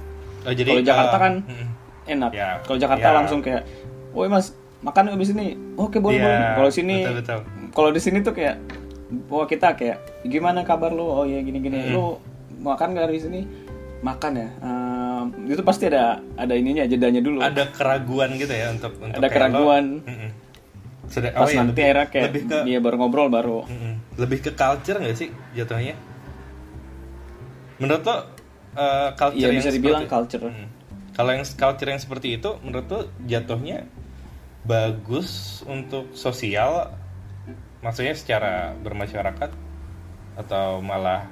Oh, 0.41 0.53
jadi 0.53 0.69
kalau 0.69 0.83
Jakarta 0.85 1.13
uh, 1.13 1.21
kan 1.21 1.33
hmm. 1.43 1.67
enak 2.09 2.31
Ya, 2.31 2.49
kalau 2.61 2.79
Jakarta 2.79 3.05
ya. 3.05 3.15
langsung 3.15 3.41
kayak 3.41 3.63
woi 4.11 4.27
mas 4.27 4.51
makan 4.79 5.13
abis 5.13 5.31
ini 5.31 5.47
oke 5.75 5.99
boleh 5.99 6.17
Iya, 6.17 6.27
boleh 6.27 6.55
kalau 6.55 6.71
sini 6.71 6.97
kalau 7.71 7.91
di 7.91 7.99
sini 7.99 8.19
tuh 8.21 8.33
kayak 8.33 8.57
wah 9.27 9.45
kita 9.45 9.73
kayak 9.73 9.99
gimana 10.23 10.63
kabar 10.63 10.91
lu 10.91 11.03
oh 11.03 11.25
ya 11.25 11.39
gini 11.39 11.59
gini 11.59 11.79
Hmm. 11.81 11.93
lu 11.93 12.05
makan 12.59 12.93
gak 12.93 13.09
di 13.09 13.21
sini 13.21 13.41
makan 14.01 14.33
ya 14.35 14.49
Ehm, 14.61 15.25
itu 15.47 15.61
pasti 15.61 15.87
ada 15.87 16.23
ada 16.35 16.55
ininya 16.55 16.85
jedanya 16.85 17.19
dulu 17.19 17.39
ada 17.41 17.67
keraguan 17.69 18.31
gitu 18.35 18.51
ya 18.51 18.71
untuk 18.71 18.95
untuk 18.97 19.15
Ada 19.15 19.29
keraguan. 19.29 19.85
lo- 19.97 20.07
Mm-mm. 20.07 20.31
Sudah- 21.09 21.33
pas 21.33 21.41
oh 21.41 21.49
ya, 21.49 21.59
nanti 21.59 21.81
akhirnya 21.81 22.07
kayak 22.07 22.25
lebih 22.29 22.43
ke 22.45 22.57
dia 22.63 22.79
baru 22.79 22.97
ngobrol 22.97 23.29
baru 23.29 23.59
Mm-mm. 23.65 23.95
lebih 24.17 24.39
ke 24.41 24.51
culture 24.53 24.97
nggak 24.97 25.17
sih 25.17 25.29
jatuhnya 25.53 25.99
menurut 27.79 28.03
lo 28.03 28.17
uh, 28.79 29.11
culture 29.13 29.37
Iya 29.37 29.47
yang 29.49 29.59
bisa 29.59 29.71
dibilang 29.71 30.05
seperti- 30.05 30.15
culture 30.15 30.45
Mm. 30.47 30.67
Kalau 31.13 31.31
yang 31.31 31.43
culture 31.45 31.89
yang 31.89 31.99
seperti 31.99 32.29
itu, 32.33 32.51
menurut 32.63 32.87
tuh 32.87 33.03
jatuhnya 33.25 33.91
bagus 34.63 35.29
untuk 35.65 36.15
sosial, 36.15 36.95
maksudnya 37.81 38.15
secara 38.15 38.53
bermasyarakat, 38.77 39.51
atau 40.37 40.79
malah 40.79 41.27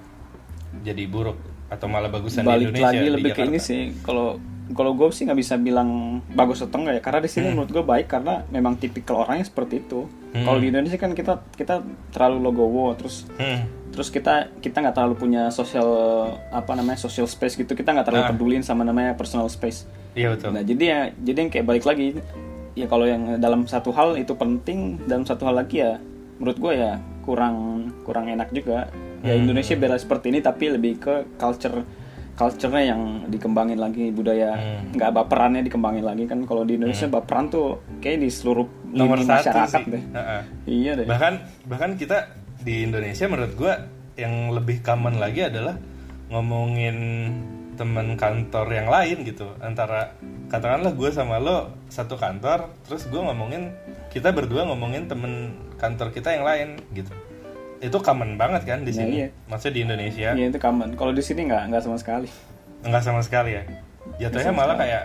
jadi 0.76 1.06
buruk, 1.06 1.38
atau 1.68 1.86
malah 1.86 2.08
bagusan 2.08 2.42
di 2.42 2.48
balik 2.48 2.66
Indonesia 2.68 2.86
lagi 2.88 2.98
di 3.00 3.10
lebih 3.12 3.30
ke 3.30 3.34
Jakarta? 3.36 3.48
ini 3.48 3.58
sih 3.58 3.80
kalau 4.00 4.38
kalau 4.68 4.92
gue 4.92 5.06
sih 5.10 5.22
nggak 5.22 5.38
bisa 5.38 5.54
bilang 5.56 5.90
bagus 6.28 6.58
atau 6.58 6.74
enggak 6.76 6.98
ya 6.98 7.02
karena 7.04 7.20
di 7.22 7.30
sini 7.30 7.44
Hmm. 7.44 7.54
menurut 7.54 7.70
gue 7.72 7.84
baik 7.84 8.06
karena 8.08 8.34
memang 8.48 8.74
tipikal 8.74 9.22
orangnya 9.22 9.46
seperti 9.46 9.78
itu 9.80 10.10
Hmm. 10.32 10.42
kalau 10.42 10.58
di 10.58 10.66
Indonesia 10.68 10.94
kan 10.96 11.10
kita 11.12 11.38
kita 11.52 11.74
terlalu 12.10 12.38
logowo 12.42 12.90
terus 12.94 13.30
Hmm. 13.36 13.62
Terus 13.96 14.08
kita 14.08 14.52
kita 14.56 14.76
nggak 14.78 14.92
terlalu 14.92 15.16
punya 15.16 15.48
social 15.48 15.88
apa 16.50 16.68
namanya 16.70 17.00
social 17.00 17.24
space 17.24 17.56
gitu 17.56 17.72
kita 17.72 17.90
nggak 17.90 18.04
terlalu 18.04 18.22
Nah. 18.22 18.30
pedulin 18.30 18.60
sama 18.60 18.82
namanya 18.82 19.12
personal 19.12 19.48
space 19.48 19.88
Iya 20.12 20.30
betul. 20.30 20.52
nah 20.52 20.60
jadi 20.60 20.84
ya 20.84 21.00
jadi 21.16 21.38
yang 21.38 21.50
kayak 21.50 21.66
balik 21.66 21.84
lagi 21.84 22.20
ya 22.72 22.84
kalau 22.84 23.04
yang 23.04 23.36
dalam 23.36 23.64
satu 23.64 23.88
hal 23.90 24.14
itu 24.14 24.32
penting 24.32 24.78
dalam 25.02 25.24
satu 25.24 25.44
hal 25.44 25.56
lagi 25.56 25.80
ya 25.80 25.96
menurut 26.36 26.58
gue 26.58 26.72
ya 26.74 26.92
kurang 27.22 27.56
kurang 28.02 28.28
enak 28.28 28.48
juga 28.50 28.92
ya 29.18 29.32
Hmm. 29.32 29.42
Indonesia 29.42 29.72
bela 29.74 29.96
seperti 29.96 30.28
ini 30.28 30.38
tapi 30.38 30.68
lebih 30.68 30.92
ke 30.98 31.14
culture 31.34 31.80
culture-nya 32.34 32.84
yang 32.86 33.02
dikembangin 33.26 33.76
lagi 33.76 34.08
budaya 34.10 34.52
Hmm. 34.52 34.92
nggak 34.92 35.10
baperannya 35.10 35.62
dikembangin 35.62 36.04
lagi 36.04 36.24
kan 36.24 36.44
kalau 36.44 36.62
di 36.62 36.76
Indonesia 36.76 37.08
baperan 37.08 37.48
tuh 37.48 37.80
kayak 37.98 38.20
di 38.20 38.28
seluruh 38.28 38.68
nomor 38.86 39.16
satu 39.18 39.32
masyarakat 39.40 39.68
sih 39.74 39.84
deh 39.88 40.02
Heeh. 40.06 40.40
iya 40.66 40.92
deh 40.94 41.04
bahkan 41.04 41.40
bahkan 41.64 41.90
kita 41.94 42.28
di 42.66 42.82
Indonesia 42.82 43.30
menurut 43.30 43.54
gua 43.54 43.78
yang 44.18 44.50
lebih 44.50 44.82
common 44.82 45.22
lagi 45.22 45.46
adalah 45.46 45.78
ngomongin 46.26 46.96
teman 47.78 48.18
kantor 48.18 48.66
yang 48.74 48.88
lain 48.90 49.22
gitu. 49.22 49.46
Antara 49.62 50.16
katakanlah 50.48 50.96
gue 50.96 51.10
sama 51.12 51.36
lo 51.36 51.70
satu 51.86 52.16
kantor 52.16 52.72
terus 52.82 53.04
gue 53.06 53.20
ngomongin 53.20 53.70
kita 54.08 54.32
berdua 54.32 54.64
ngomongin 54.64 55.06
temen 55.06 55.52
kantor 55.76 56.10
kita 56.10 56.32
yang 56.34 56.42
lain 56.42 56.68
gitu. 56.90 57.12
Itu 57.78 58.00
common 58.00 58.40
banget 58.40 58.64
kan 58.64 58.80
di 58.82 58.90
Nah, 58.90 58.98
sini? 58.98 59.12
iya. 59.22 59.28
maksudnya 59.46 59.74
di 59.76 59.80
Indonesia? 59.84 60.28
Iya 60.32 60.46
itu 60.48 60.58
common. 60.58 60.96
Kalau 60.96 61.12
di 61.12 61.20
sini 61.22 61.44
nggak 61.46 61.62
nggak 61.70 61.82
sama 61.84 61.96
sekali. 62.00 62.28
Nggak 62.82 63.02
sama 63.04 63.20
sekali 63.20 63.50
ya? 63.54 63.62
Jatuhnya 64.16 64.50
malah 64.56 64.74
sekali. 64.74 64.88
kayak 64.90 65.04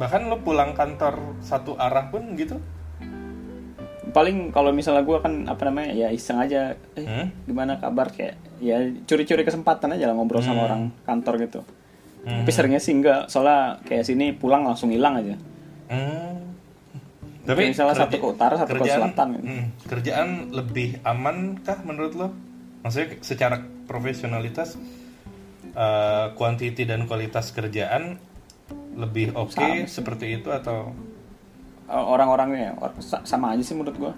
bahkan 0.00 0.22
lo 0.26 0.40
pulang 0.40 0.72
kantor 0.72 1.36
satu 1.44 1.76
arah 1.76 2.08
pun 2.08 2.32
gitu 2.34 2.56
paling 4.12 4.48
kalau 4.48 4.70
misalnya 4.70 5.00
gue 5.00 5.18
kan 5.18 5.44
apa 5.44 5.62
namanya 5.64 5.90
ya 5.90 6.08
iseng 6.08 6.36
aja 6.36 6.76
eh 6.94 7.02
Hmm? 7.02 7.26
gimana 7.42 7.76
kabar 7.76 8.08
kayak 8.08 8.36
ya 8.58 8.76
curi-curi 9.02 9.42
kesempatan 9.42 9.90
aja 9.90 10.04
lah 10.04 10.14
ngobrol 10.14 10.40
sama 10.40 10.64
orang 10.66 10.82
kantor 11.02 11.40
gitu 11.40 11.60
Hmm. 12.22 12.38
tapi 12.38 12.50
seringnya 12.50 12.78
sih 12.78 12.94
enggak 12.94 13.26
soalnya 13.26 13.82
kayak 13.82 14.04
sini 14.04 14.30
pulang 14.32 14.62
langsung 14.62 14.88
hilang 14.88 15.16
aja 15.16 15.34
Hmm. 15.88 16.54
Kayak 17.42 17.74
misalnya 17.74 17.96
satu 17.98 18.16
ke 18.16 18.26
utara, 18.28 18.54
satu 18.54 18.70
ke 18.70 18.86
selatan 18.86 19.26
gitu. 19.34 19.44
hmm, 19.44 19.66
kerjaan 19.84 20.28
lebih 20.52 21.02
aman 21.02 21.58
kah 21.58 21.82
menurut 21.82 22.14
lo? 22.14 22.28
Maksudnya 22.80 23.18
secara 23.18 23.58
profesionalitas, 23.82 24.78
kuantiti 26.32 26.84
dan 26.84 27.04
kualitas 27.04 27.50
kerjaan 27.50 28.22
lebih 28.94 29.34
oke 29.34 29.84
seperti 29.86 30.38
itu 30.38 30.48
atau? 30.48 30.94
Orang-orangnya 31.88 32.60
ya, 32.60 32.72
or- 32.76 32.94
sa- 32.98 33.22
sama 33.22 33.50
aja 33.50 33.62
sih 33.62 33.72
menurut 33.72 33.96
gue 33.96 34.12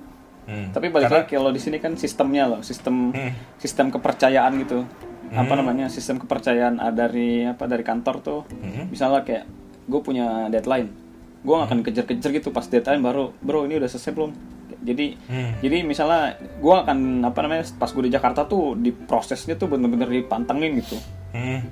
Hmm. 0.44 0.68
tapi 0.70 0.88
balik 0.88 1.08
Karena- 1.08 1.24
lagi 1.24 1.32
kalau 1.32 1.48
di 1.48 1.56
sini 1.56 1.76
kan 1.78 1.92
sistemnya 1.94 2.44
loh 2.46 2.60
sistem 2.60 3.10
Hmm. 3.10 3.32
sistem 3.56 3.88
kepercayaan 3.88 4.52
gitu 4.58 4.84
apa 5.30 5.50
namanya 5.52 5.88
sistem 5.88 6.16
kepercayaan 6.16 6.78
ah, 6.78 6.90
dari 6.90 7.42
apa 7.42 7.64
dari 7.64 7.80
kantor 7.80 8.14
tuh 8.20 8.40
Hmm. 8.52 8.86
misalnya 8.86 9.22
kayak 9.22 9.48
gue 9.82 10.00
punya 10.00 10.46
deadline 10.46 10.92
gue 11.40 11.54
gak 11.54 11.66
akan 11.66 11.80
kejar-kejar 11.80 12.30
gitu 12.30 12.48
pas 12.50 12.62
deadline 12.62 13.00
baru 13.00 13.32
bro 13.36 13.64
ini 13.64 13.76
udah 13.76 13.86
selesai 13.86 14.12
belum 14.12 14.30
jadi 14.78 15.16
Hmm. 15.24 15.52
jadi 15.58 15.76
misalnya 15.82 16.22
gue 16.38 16.74
akan 16.74 16.98
apa 17.22 17.38
namanya 17.40 17.64
pas 17.74 17.88
gue 17.88 18.02
di 18.02 18.12
Jakarta 18.12 18.44
tuh 18.44 18.72
di 18.74 18.92
prosesnya 18.92 19.52
tuh 19.54 19.66
bener-bener 19.66 20.06
dipantengin 20.06 20.76
gitu 20.76 20.96
Hmm. 21.32 21.64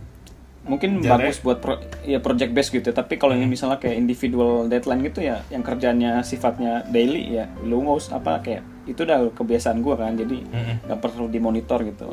Mungkin 0.63 0.99
Jadi- 0.99 1.11
bagus 1.11 1.37
buat 1.39 1.59
pro, 1.59 1.75
ya 2.03 2.19
project 2.19 2.51
based 2.51 2.71
gitu 2.71 2.89
tapi 2.89 3.17
kalau 3.17 3.35
Hmm. 3.35 3.43
yang 3.43 3.51
misalnya 3.51 3.77
kayak 3.77 3.97
individual 3.97 4.65
deadline 4.65 5.03
gitu 5.03 5.21
ya 5.21 5.43
yang 5.49 5.61
kerjanya 5.61 6.23
sifatnya 6.23 6.87
daily 6.87 7.35
ya 7.35 7.51
lu 7.61 7.83
usah 7.83 8.17
apa 8.17 8.39
kayak 8.41 8.63
itu 8.85 9.01
udah 9.01 9.31
kebiasaan 9.33 9.79
gue 9.79 9.95
kan 9.95 10.15
jadi 10.15 10.39
Hmm. 10.41 10.75
nggak 10.85 11.01
perlu 11.01 11.27
dimonitor 11.27 11.83
gitu 11.83 12.07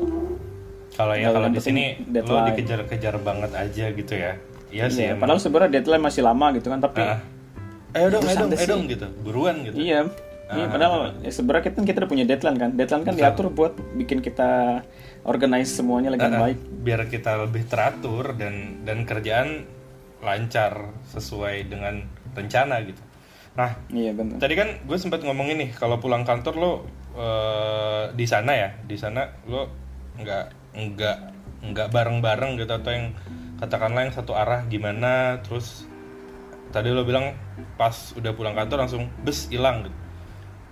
Kalau 0.90 1.14
ya 1.14 1.22
Yang 1.22 1.32
kalau 1.32 1.48
di 1.48 1.60
sini 1.60 1.84
lo 1.96 2.12
deadline. 2.12 2.46
dikejar-kejar 2.50 3.14
banget 3.20 3.50
aja 3.54 3.84
gitu 3.88 4.12
ya. 4.12 4.32
Iya 4.68 4.84
sih. 4.86 5.00
Iya, 5.00 5.14
emang. 5.14 5.22
padahal 5.22 5.40
sebenarnya 5.40 5.70
deadline 5.72 6.02
masih 6.02 6.20
lama 6.20 6.46
gitu 6.50 6.66
kan 6.66 6.78
tapi 6.78 7.00
Ah. 7.00 7.22
Ayo 7.92 8.06
dong, 8.08 8.22
ayo 8.22 8.36
dong, 8.36 8.50
sih. 8.52 8.66
dong 8.66 8.82
gitu. 8.86 9.06
Buruan 9.20 9.62
gitu. 9.62 9.74
iya 9.76 10.04
iya 10.50 10.66
padahal 10.66 11.14
ya 11.16 11.30
sebenarnya 11.30 11.62
kita 11.64 11.78
kita 11.84 11.96
udah 11.96 12.10
punya 12.10 12.24
deadline 12.24 12.58
kan 12.58 12.70
deadline 12.72 13.02
kan 13.02 13.14
diatur 13.14 13.46
buat 13.48 13.70
bikin 13.94 14.18
kita 14.18 14.82
organize 15.24 15.70
semuanya 15.76 16.14
lagi 16.14 16.24
Ah, 16.24 16.48
baik. 16.48 16.58
Biar 16.84 17.00
kita 17.08 17.36
lebih 17.44 17.68
teratur 17.68 18.32
dan 18.36 18.84
dan 18.88 19.04
kerjaan 19.04 19.68
lancar 20.20 20.92
sesuai 21.08 21.68
dengan 21.68 22.04
rencana 22.36 22.80
gitu. 22.84 23.00
Nah, 23.56 23.74
iya 23.90 24.14
benar 24.14 24.38
tadi 24.38 24.54
kan 24.54 24.78
gue 24.86 24.98
sempat 25.00 25.26
ngomongin 25.26 25.58
nih 25.58 25.70
kalau 25.74 25.98
pulang 25.98 26.22
kantor 26.22 26.54
lo 26.56 26.72
eh, 27.18 28.04
di 28.14 28.26
sana 28.28 28.52
ya, 28.54 28.70
di 28.84 28.96
sana 28.96 29.26
lo 29.48 29.66
nggak 30.20 30.44
nggak 30.76 31.18
nggak 31.60 31.88
bareng-bareng 31.92 32.56
gitu 32.56 32.72
atau 32.72 32.90
yang 32.94 33.06
katakanlah 33.60 34.08
yang 34.08 34.14
satu 34.14 34.32
arah 34.32 34.64
gimana, 34.70 35.44
terus 35.44 35.84
tadi 36.72 36.88
lo 36.88 37.04
bilang 37.04 37.36
pas 37.76 37.92
udah 38.16 38.32
pulang 38.32 38.56
kantor 38.56 38.88
langsung 38.88 39.12
bes 39.20 39.52
hilang 39.52 39.84
gitu. 39.84 39.96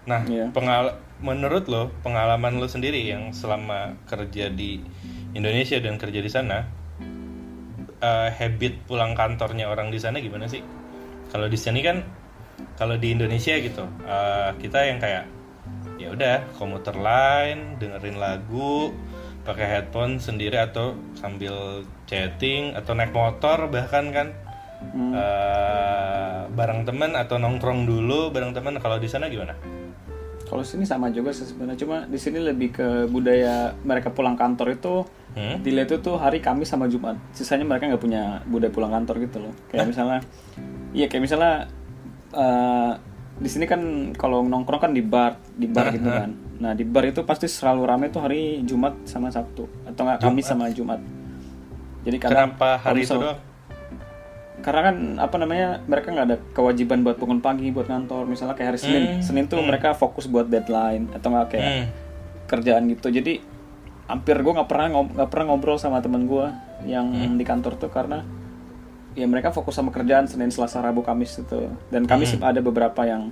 Nah, 0.08 0.24
Iya. 0.24 0.48
pengal 0.56 0.96
menurut 1.20 1.68
lo 1.68 1.92
pengalaman 2.00 2.56
lo 2.56 2.64
sendiri 2.64 3.04
yang 3.04 3.36
selama 3.36 4.00
kerja 4.08 4.48
di 4.48 4.80
Indonesia 5.36 5.76
dan 5.84 6.00
kerja 6.00 6.24
di 6.24 6.30
sana, 6.32 6.64
eh, 8.00 8.28
habit 8.32 8.88
pulang 8.88 9.12
kantornya 9.12 9.68
orang 9.68 9.92
di 9.92 10.00
sana 10.00 10.16
gimana 10.24 10.48
sih? 10.48 10.64
Kalau 11.28 11.44
di 11.52 11.60
sini 11.60 11.84
kan, 11.84 12.00
kalau 12.80 12.96
di 12.96 13.12
Indonesia 13.12 13.52
gitu, 13.60 13.84
eh, 14.08 14.50
kita 14.56 14.88
yang 14.88 14.96
kayak 14.96 15.28
ya 16.00 16.08
udah 16.14 16.46
komuter 16.56 16.96
lain, 16.96 17.76
dengerin 17.76 18.16
lagu, 18.16 18.94
pakai 19.44 19.66
headphone 19.66 20.16
sendiri 20.16 20.56
atau 20.56 20.96
sambil 21.18 21.84
chatting 22.08 22.72
atau 22.72 22.96
naik 22.96 23.12
motor 23.12 23.68
bahkan 23.68 24.08
kan 24.14 24.28
Hmm. 24.78 25.10
eh, 25.10 26.40
bareng 26.54 26.86
temen 26.86 27.18
atau 27.18 27.34
nongkrong 27.36 27.82
dulu 27.84 28.30
bareng 28.30 28.54
temen. 28.54 28.78
Kalau 28.78 29.02
di 29.02 29.10
sana 29.10 29.26
gimana? 29.26 29.77
Kalau 30.48 30.64
sini 30.64 30.88
sama 30.88 31.12
juga 31.12 31.30
sih 31.30 31.44
sebenarnya. 31.44 31.78
Cuma 31.78 31.96
di 32.08 32.16
sini 32.16 32.40
lebih 32.40 32.72
ke 32.72 32.88
budaya 33.06 33.76
mereka 33.84 34.10
pulang 34.10 34.34
kantor 34.34 34.74
itu 34.74 34.94
Hmm? 35.28 35.60
dilihat 35.62 35.92
itu 35.92 36.00
tuh 36.02 36.16
hari 36.18 36.40
Kamis 36.42 36.72
sama 36.72 36.88
Jumat. 36.90 37.14
Sisanya 37.36 37.62
mereka 37.62 37.86
nggak 37.86 38.00
punya 38.02 38.42
budaya 38.48 38.72
pulang 38.72 38.90
kantor 38.90 39.22
gitu 39.28 39.38
loh. 39.38 39.52
Kayak 39.70 39.92
misalnya 39.92 40.18
iya 40.96 41.06
kayak 41.06 41.22
misalnya 41.22 41.52
eh, 42.32 42.92
di 43.38 43.46
sini 43.46 43.68
kan 43.70 43.80
kalau 44.18 44.42
nongkrong 44.42 44.82
kan 44.88 44.92
di 44.96 45.04
bar 45.04 45.38
di 45.54 45.70
bar 45.70 45.94
gitu 45.94 46.08
kan. 46.10 46.32
Nah 46.58 46.74
di 46.74 46.82
bar 46.82 47.06
itu 47.06 47.22
pasti 47.22 47.46
selalu 47.46 47.86
rame 47.86 48.10
tuh 48.10 48.24
hari 48.24 48.66
Jumat 48.66 49.06
sama 49.06 49.30
Sabtu 49.30 49.68
atau 49.86 50.02
nggak 50.02 50.18
Kamis 50.26 50.46
sama 50.48 50.66
Jumat. 50.74 50.98
Jadi 52.02 52.16
karena 52.18 52.48
Kenapa 52.48 52.68
hari 52.82 53.06
itu 53.06 53.14
doang? 53.14 53.38
Karena 54.58 54.80
kan 54.82 54.96
apa 55.18 55.36
namanya 55.36 55.68
mereka 55.84 56.10
nggak 56.10 56.26
ada 56.26 56.36
kewajiban 56.50 57.00
buat 57.00 57.14
bangun 57.14 57.38
pagi 57.38 57.68
buat 57.68 57.86
kantor 57.86 58.26
misalnya 58.26 58.52
kayak 58.52 58.68
hari 58.68 58.80
Senin 58.80 59.02
Hmm, 59.08 59.22
Senin 59.22 59.44
tuh 59.46 59.60
mereka 59.60 59.92
fokus 59.92 60.26
buat 60.26 60.46
deadline 60.46 61.08
atau 61.10 61.28
nggak 61.28 61.46
kayak 61.48 61.64
Hmm. 61.64 61.86
kerjaan 62.46 62.88
gitu 62.88 63.08
jadi 63.08 63.38
hampir 64.06 64.34
gue 64.36 64.52
nggak 64.52 64.66
pernah 64.66 64.86
nggak 65.04 65.28
pernah 65.28 65.44
ngobrol 65.48 65.76
sama 65.76 66.00
temen 66.00 66.24
gue 66.24 66.46
yang 66.84 67.06
Hmm. 67.06 67.34
di 67.34 67.44
kantor 67.44 67.76
tuh 67.76 67.88
karena 67.88 68.24
ya 69.12 69.24
mereka 69.24 69.50
fokus 69.50 69.72
sama 69.72 69.88
kerjaan 69.88 70.24
Senin 70.24 70.48
Selasa 70.48 70.78
Rabu 70.78 71.00
Kamis 71.00 71.38
itu 71.38 71.70
dan 71.86 72.02
Kamis 72.04 72.32
Hmm. 72.32 72.42
ada 72.44 72.58
beberapa 72.58 73.02
yang 73.02 73.30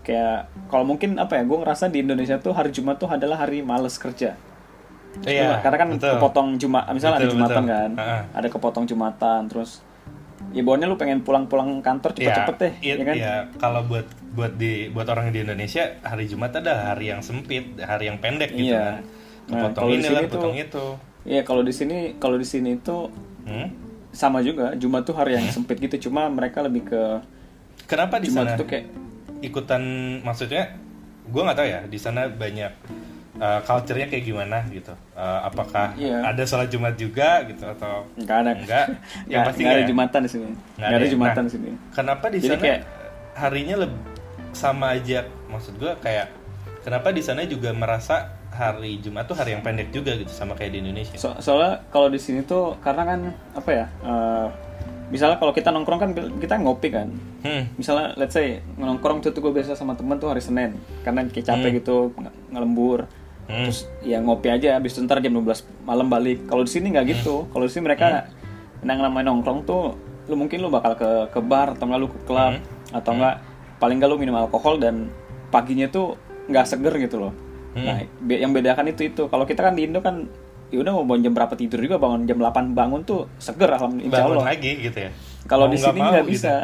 kayak 0.00 0.48
kalau 0.66 0.84
mungkin 0.84 1.16
apa 1.16 1.34
ya 1.34 1.44
gue 1.44 1.58
ngerasa 1.58 1.86
di 1.86 2.00
Indonesia 2.00 2.36
tuh 2.36 2.52
hari 2.52 2.70
Jumat 2.70 2.96
tuh 2.96 3.06
adalah 3.06 3.36
hari 3.38 3.60
males 3.60 3.96
kerja 3.96 4.32
Iya, 5.18 5.58
karena 5.58 5.76
kan 5.78 5.88
betul. 5.90 6.14
kepotong 6.14 6.48
Jumat 6.56 6.84
misalnya 6.88 7.18
Betul, 7.18 7.26
ada 7.26 7.34
Jumatan 7.34 7.56
betul. 7.58 7.74
kan 7.74 7.90
Ha-ha. 7.96 8.18
ada 8.30 8.48
kepotong 8.48 8.84
Jumatan 8.86 9.40
terus 9.46 9.70
ya 10.50 10.62
bawahnya 10.62 10.86
lu 10.86 10.94
pengen 10.94 11.20
pulang-pulang 11.20 11.80
kantor 11.80 12.14
cepet-cepet 12.14 12.56
deh 12.56 12.72
Iya, 12.80 12.94
ya 12.94 13.04
kan 13.04 13.14
iya. 13.14 13.34
kalau 13.56 13.84
buat 13.84 14.06
buat 14.32 14.52
di 14.54 14.88
buat 14.88 15.06
orang 15.06 15.28
di 15.28 15.42
Indonesia 15.42 15.98
hari 16.00 16.24
Jumat 16.24 16.54
ada 16.54 16.90
hari 16.90 17.10
yang 17.10 17.20
sempit, 17.20 17.76
hari 17.76 18.06
yang 18.06 18.18
pendek 18.18 18.50
gitu 18.50 18.70
Iya. 18.70 19.02
kan. 19.02 19.02
Nah, 19.48 19.62
Potong 19.72 19.88
ini 19.90 20.06
lah, 20.06 20.22
potong 20.24 20.54
itu. 20.54 20.86
Iya 21.24 21.40
kalau 21.42 21.60
di 21.60 21.72
sini 21.72 22.16
kalau 22.16 22.36
di 22.36 22.44
sini 22.44 22.74
itu 22.74 23.08
Hmm? 23.44 23.72
sama 24.08 24.40
juga 24.40 24.72
Jumat 24.74 25.04
tuh 25.04 25.14
hari 25.14 25.36
yang 25.36 25.48
sempit 25.54 25.76
gitu 25.78 26.08
cuma 26.08 26.28
mereka 26.28 26.60
lebih 26.60 26.84
ke 26.84 27.02
Kenapa 27.84 28.20
di 28.20 28.28
Jumat 28.28 28.52
sana 28.52 28.60
tuh 28.60 28.68
kayak 28.68 28.84
ikutan 29.40 29.82
maksudnya 30.20 30.76
gue 31.24 31.40
nggak 31.40 31.56
tahu 31.56 31.64
ya 31.66 31.80
di 31.84 31.96
sana 31.96 32.26
banyak 32.26 32.72
uh, 33.38 33.60
culture-nya 33.62 34.06
kayak 34.06 34.24
gimana 34.24 34.62
gitu. 34.68 34.92
Uh, 35.12 35.40
apakah 35.42 35.94
Iya. 35.94 36.22
ada 36.24 36.42
sholat 36.42 36.68
Jumat 36.68 36.94
juga 36.94 37.42
gitu 37.44 37.64
atau 37.64 38.06
nggak 38.14 38.36
ada 38.36 38.50
Enggak. 38.54 38.86
Yang 39.32 39.40
pasti 39.44 39.60
nggak 39.60 39.72
ada 39.72 39.80
ya? 39.80 39.88
Jumatan 39.88 40.20
di 40.20 40.30
sini 40.30 40.46
Nggak 40.46 40.58
nggak 40.78 40.88
ada 40.94 40.98
ya? 41.00 41.10
Jumatan 41.10 41.34
Nah, 41.34 41.44
di 41.44 41.52
sini 41.52 41.70
Kenapa 41.90 42.24
di 42.26 42.36
Jadi 42.36 42.48
sana 42.48 42.60
kayak- 42.60 42.82
harinya 43.34 43.76
lebih 43.78 44.00
sama 44.50 44.86
aja? 44.92 45.18
Maksud 45.46 45.74
gue 45.76 45.92
kayak 45.98 46.26
kenapa 46.80 47.08
di 47.08 47.20
sana 47.20 47.42
juga 47.44 47.70
merasa 47.70 48.16
hari 48.48 48.98
Jumat 48.98 49.24
tuh 49.24 49.34
hari 49.34 49.52
yang 49.52 49.62
pendek 49.62 49.90
juga 49.90 50.14
gitu 50.14 50.30
sama 50.30 50.52
kayak 50.52 50.72
di 50.72 50.78
Indonesia? 50.80 51.14
So- 51.14 51.38
soalnya 51.38 51.84
kalau 51.88 52.06
di 52.06 52.18
sini 52.18 52.42
tuh 52.42 52.74
karena 52.78 53.02
kan 53.04 53.20
apa 53.52 53.70
ya 53.70 53.86
eh, 54.00 54.46
misalnya 55.08 55.36
kalau 55.36 55.50
kita 55.50 55.68
nongkrong 55.68 55.98
kan 55.98 56.10
kita 56.36 56.54
ngopi 56.58 56.88
kan 56.90 57.08
Hmm. 57.38 57.70
misalnya 57.74 58.12
let's 58.14 58.34
say 58.34 58.58
nongkrong 58.74 59.20
tuh, 59.20 59.30
tuh 59.30 59.40
gue 59.40 59.54
biasa 59.54 59.72
sama 59.72 59.94
temen 59.94 60.16
tuh 60.16 60.26
hari 60.26 60.42
Senin 60.42 60.74
karena 61.00 61.22
kayak 61.24 61.46
capek 61.46 61.70
gitu 61.78 62.10
nge- 62.12 62.34
ngelembur 62.50 63.06
Hmm. 63.48 63.64
terus 63.64 63.88
ya 64.04 64.20
ngopi 64.20 64.52
aja 64.52 64.76
habis 64.76 64.92
itu 64.92 65.08
ntar 65.08 65.24
jam 65.24 65.32
12 65.32 65.64
malam 65.88 66.06
balik. 66.12 66.44
Kalau 66.44 66.62
di 66.62 66.70
sini 66.70 66.92
nggak 66.92 67.06
gitu. 67.08 67.48
Kalau 67.48 67.64
di 67.64 67.72
sini 67.72 67.88
mereka 67.88 68.28
yang 68.84 69.00
namanya 69.00 69.32
nongkrong 69.32 69.64
tuh 69.64 69.96
lu 70.28 70.36
mungkin 70.36 70.60
lu 70.60 70.68
bakal 70.68 70.92
ke 70.94 71.32
ke 71.32 71.40
bar 71.40 71.72
atau 71.72 71.88
nggak 71.88 72.00
lu 72.04 72.08
ke 72.12 72.18
klub 72.28 72.60
atau 72.92 73.10
nggak 73.16 73.34
paling 73.80 73.96
nggak 73.96 74.10
lu 74.12 74.16
minum 74.20 74.36
alkohol 74.36 74.76
dan 74.76 75.08
paginya 75.48 75.88
tuh 75.88 76.20
nggak 76.52 76.68
seger 76.68 76.92
gitu 77.00 77.16
loh. 77.16 77.32
Nah 77.72 78.04
be- 78.20 78.40
yang 78.44 78.52
bedakan 78.52 78.92
itu 78.92 79.08
itu. 79.08 79.32
Kalau 79.32 79.48
kita 79.48 79.64
kan 79.64 79.72
di 79.72 79.88
Indo 79.88 80.04
kan 80.04 80.28
ya 80.68 80.84
udah 80.84 80.92
mau 81.00 81.04
bangun 81.08 81.24
jam 81.24 81.32
berapa 81.32 81.54
tidur 81.56 81.80
juga 81.80 81.96
bangun 81.96 82.28
jam 82.28 82.36
8 82.36 82.76
bangun 82.76 83.00
tuh 83.08 83.24
seger 83.40 83.72
alhamdulillah 83.72 84.12
bangun 84.12 84.44
lagi 84.44 84.72
gitu 84.84 84.98
ya? 85.08 85.10
Kalau 85.48 85.72
di 85.72 85.80
sini 85.80 85.98
nggak 86.04 86.28
gitu. 86.28 86.32
bisa. 86.36 86.54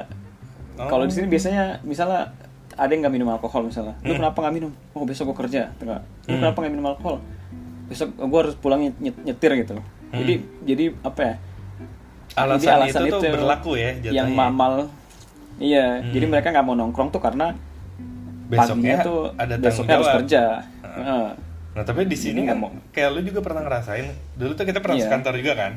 Oh. 0.75 0.91
kalau 0.91 1.07
di 1.07 1.15
sini 1.15 1.31
biasanya 1.31 1.79
misalnya 1.87 2.35
ada 2.75 2.89
yang 2.89 3.01
nggak 3.01 3.15
minum 3.15 3.29
alkohol 3.29 3.63
misalnya 3.63 3.95
lu 4.01 4.11
Hmm. 4.11 4.19
kenapa 4.19 4.39
nggak 4.41 4.55
minum 4.55 4.71
oh 4.93 5.05
besok 5.05 5.25
gue 5.31 5.37
kerja 5.41 5.71
enggak 5.77 6.01
lu 6.23 6.29
Hmm. 6.29 6.41
kenapa 6.41 6.57
nggak 6.59 6.73
minum 6.73 6.87
alkohol 6.89 7.17
besok 7.85 8.09
gue 8.13 8.39
harus 8.41 8.55
pulang 8.55 8.81
nyet- 8.81 8.99
nyet- 8.99 9.23
nyetir 9.25 9.53
gitu 9.57 9.75
jadi 10.11 10.35
jadi 10.63 10.85
apa 11.01 11.21
ya 11.23 11.35
Hmm. 11.35 12.41
alasan, 12.41 12.77
itu, 13.03 13.13
tuh 13.13 13.21
berlaku 13.23 13.71
ya 13.75 13.91
jatuhnya. 13.97 14.13
yang 14.17 14.29
mamal 14.31 14.73
iya 15.57 16.01
Hmm. 16.01 16.11
jadi 16.11 16.27
mereka 16.27 16.49
nggak 16.51 16.65
mau 16.65 16.75
nongkrong 16.75 17.11
tuh 17.11 17.19
karena 17.19 17.55
besoknya 18.45 19.01
tuh 19.01 19.33
ada 19.33 19.55
tanggung 19.55 19.65
besoknya 19.65 19.95
harus 19.95 20.05
jawab 20.05 20.19
kerja 20.21 20.43
Heeh. 20.85 21.27
Nah 21.75 21.83
tapi 21.83 22.07
di 22.07 22.15
sini 22.15 22.39
Jadi 22.39 22.49
kan 22.49 22.57
mau- 22.57 22.71
kayak 22.89 23.09
lu 23.11 23.21
juga 23.25 23.43
pernah 23.43 23.63
ngerasain 23.63 24.07
dulu 24.33 24.55
tuh 24.55 24.63
kita 24.63 24.79
pernah 24.79 24.95
Iya. 24.95 25.05
sekantor 25.05 25.35
juga 25.35 25.53
kan. 25.57 25.73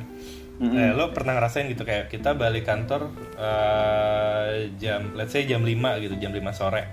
Mm-mm. 0.58 0.74
Eh, 0.74 0.92
lu 0.92 1.14
pernah 1.14 1.34
ngerasain 1.34 1.66
gitu 1.68 1.82
kayak 1.82 2.10
kita 2.10 2.34
balik 2.34 2.66
kantor 2.66 3.14
eh, 3.38 4.74
jam 4.76 5.14
let's 5.14 5.30
say 5.30 5.44
jam 5.44 5.62
5 5.62 5.70
gitu, 6.00 6.16
jam 6.18 6.32
5 6.32 6.42
sore. 6.52 6.84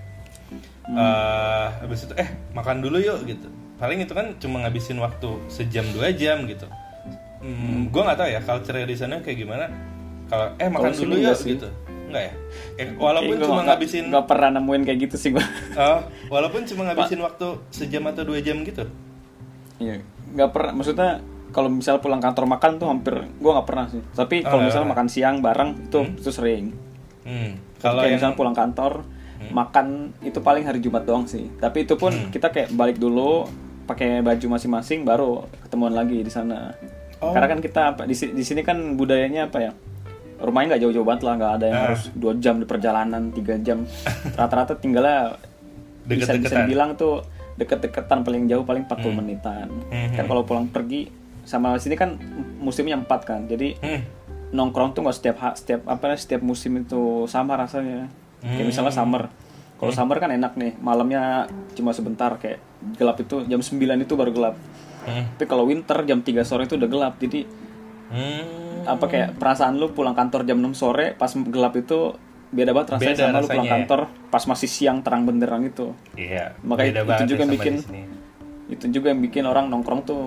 Hmm. 0.84 0.94
Eh, 0.94 1.66
habis 1.80 2.04
itu 2.04 2.14
eh 2.14 2.28
makan 2.52 2.78
dulu 2.78 2.98
yuk 2.98 3.24
gitu. 3.24 3.48
Paling 3.74 3.98
itu 3.98 4.12
kan 4.12 4.36
cuma 4.36 4.60
ngabisin 4.60 4.96
waktu 4.96 5.28
sejam 5.48 5.84
dua 5.90 6.12
jam 6.12 6.44
gitu. 6.44 6.68
Hmm, 7.40 7.88
gua 7.88 8.04
nggak 8.06 8.18
tahu 8.18 8.28
ya 8.30 8.40
culture 8.40 8.78
di 8.80 8.94
sana 8.94 9.18
kayak 9.18 9.38
gimana. 9.38 9.66
Kalau 10.26 10.52
eh 10.54 10.68
makan 10.68 10.90
Kalau 10.90 11.00
dulu 11.02 11.14
yuk 11.18 11.32
sih. 11.34 11.56
gitu. 11.56 11.68
Enggak 12.04 12.22
ya? 12.22 12.32
Eh, 12.76 12.86
walaupun 12.94 13.34
cuma 13.38 13.52
nggak- 13.58 13.66
ngabisin 13.74 14.04
nggak 14.06 14.26
pernah 14.26 14.48
nemuin 14.54 14.82
kayak 14.84 14.98
gitu 15.02 15.16
sih 15.16 15.30
gua 15.32 15.44
Oh, 15.74 15.98
walaupun 16.28 16.62
cuma 16.64 16.84
ngabisin 16.86 17.18
waktu 17.18 17.46
sejam 17.70 18.04
atau 18.06 18.22
dua 18.22 18.38
jam 18.38 18.60
gitu. 18.60 18.84
Iya, 19.76 20.04
nggak 20.30 20.50
pernah. 20.50 20.72
Maksudnya 20.74 21.10
kalau 21.54 21.70
misalnya 21.70 22.02
pulang 22.02 22.18
kantor 22.18 22.44
makan 22.50 22.70
tuh 22.76 22.88
hampir 22.88 23.14
gue 23.22 23.50
nggak 23.52 23.64
pernah 23.64 23.86
sih. 23.86 24.02
Tapi 24.10 24.42
Oh, 24.42 24.44
kalau 24.44 24.58
nggak 24.58 24.68
misalnya 24.68 24.88
makan 24.90 25.06
siang 25.06 25.36
bareng 25.38 25.70
itu 25.80 25.98
Hmm. 26.00 26.18
itu 26.18 26.30
sering. 26.30 26.64
Hmm. 27.22 27.50
Kalau 27.78 27.94
kayak 27.96 28.04
yang 28.04 28.18
misalnya 28.18 28.36
pulang 28.36 28.52
kantor 28.52 28.92
makan 29.44 29.86
itu 30.20 30.40
paling 30.40 30.64
hari 30.64 30.80
Jumat 30.80 31.04
doang 31.04 31.24
sih. 31.24 31.46
Tapi 31.54 31.84
itu 31.84 31.94
pun 31.94 32.10
Hmm. 32.10 32.28
kita 32.28 32.48
kayak 32.48 32.72
balik 32.72 32.96
dulu 32.96 33.46
pakai 33.84 34.18
baju 34.18 34.46
masing-masing 34.50 35.04
baru 35.04 35.44
ketemuan 35.62 35.92
lagi 35.92 36.18
di 36.18 36.28
sana. 36.28 36.72
Oh. 37.20 37.30
Karena 37.30 37.46
kan 37.46 37.60
kita 37.60 37.82
di, 38.02 38.16
di 38.16 38.42
sini 38.42 38.60
kan 38.60 38.76
budayanya 38.94 39.46
apa 39.46 39.58
ya? 39.60 39.72
Rumahnya 40.34 40.66
nggak 40.70 40.82
jauh-jauh 40.82 41.06
banget 41.06 41.22
lah, 41.22 41.34
nggak 41.36 41.52
ada 41.54 41.64
yang 41.64 41.76
Ah. 41.76 41.84
harus 41.86 42.02
dua 42.10 42.32
jam 42.34 42.56
di 42.56 42.66
perjalanan, 42.66 43.22
tiga 43.30 43.54
jam. 43.58 43.84
Rata-rata 44.34 44.74
tinggalnya 44.74 45.36
bisa 46.02 46.34
bisa 46.34 46.60
dibilang 46.60 46.96
tuh 46.96 47.22
deket-deketan 47.54 48.20
paling 48.20 48.44
jauh 48.44 48.60
paling 48.62 48.82
40 48.82 49.14
menitan. 49.14 49.68
Hmm. 49.86 50.10
Kan 50.10 50.24
kalau 50.24 50.42
pulang 50.42 50.66
pergi 50.66 51.06
sama 51.44 51.76
sini 51.76 51.94
kan 51.94 52.16
musimnya 52.58 52.96
empat 52.96 53.20
kan. 53.24 53.44
Jadi 53.44 53.76
Hmm. 53.78 54.00
nongkrong 54.50 54.92
tuh 54.92 55.02
nggak 55.02 55.16
setiap 55.16 55.36
setiap 55.52 55.80
apa 55.84 56.10
ya, 56.10 56.16
setiap 56.16 56.40
musim 56.40 56.76
itu 56.76 57.24
sama 57.24 57.54
rasanya. 57.54 58.08
Kayak 58.40 58.66
misalnya 58.66 58.92
summer. 58.92 59.32
Kalau 59.74 59.90
summer 59.90 60.16
kan 60.16 60.30
enak 60.30 60.54
nih, 60.54 60.72
malamnya 60.78 61.44
cuma 61.72 61.90
sebentar 61.90 62.36
kayak 62.36 62.60
gelap 62.94 63.18
itu 63.18 63.44
jam 63.44 63.58
9 63.58 63.74
itu 63.98 64.14
baru 64.14 64.30
gelap. 64.30 64.54
Hmm. 65.04 65.24
Tapi 65.34 65.44
kalau 65.44 65.64
winter 65.64 65.98
jam 66.02 66.20
3 66.20 66.40
sore 66.42 66.64
itu 66.64 66.76
udah 66.76 66.88
gelap. 66.88 67.14
Jadi 67.18 67.44
Hmm. 68.06 68.84
apa 68.84 69.04
kayak 69.04 69.28
perasaan 69.36 69.76
lu 69.76 69.90
pulang 69.90 70.12
kantor 70.12 70.44
jam 70.44 70.56
6 70.56 70.72
sore 70.72 71.12
pas 71.12 71.32
gelap 71.32 71.74
itu 71.74 72.14
beda 72.48 72.70
banget 72.70 72.94
rasanya 72.94 73.10
Beda 73.10 73.24
sama 73.26 73.40
lu 73.40 73.46
pulang 73.48 73.66
kantor 73.66 74.00
pas 74.30 74.44
masih 74.44 74.68
siang 74.68 75.02
terang 75.02 75.24
benderang 75.24 75.64
itu. 75.64 75.90
Iya. 76.14 76.54
Makanya 76.62 77.02
itu 77.18 77.24
juga 77.26 77.42
ya 77.42 77.48
sama 77.48 77.54
bikin- 77.58 77.82
itu 78.64 78.84
juga 78.88 79.06
yang 79.10 79.20
bikin 79.20 79.44
orang 79.44 79.66
nongkrong 79.66 80.00
tuh 80.04 80.22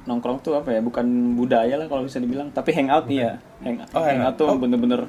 nongkrong 0.00 0.40
tuh 0.40 0.56
apa 0.56 0.72
ya 0.72 0.80
bukan 0.80 1.04
budaya 1.36 1.76
lah 1.76 1.86
kalau 1.86 2.08
bisa 2.08 2.16
dibilang 2.16 2.48
tapi 2.50 2.72
hangout 2.72 3.04
iya. 3.06 3.36
Hang, 3.60 3.84
Oh, 3.92 4.00
hangout. 4.00 4.32
hangout. 4.32 4.34
tuh 4.40 4.46
Oh. 4.48 4.56
bener-bener 4.56 5.00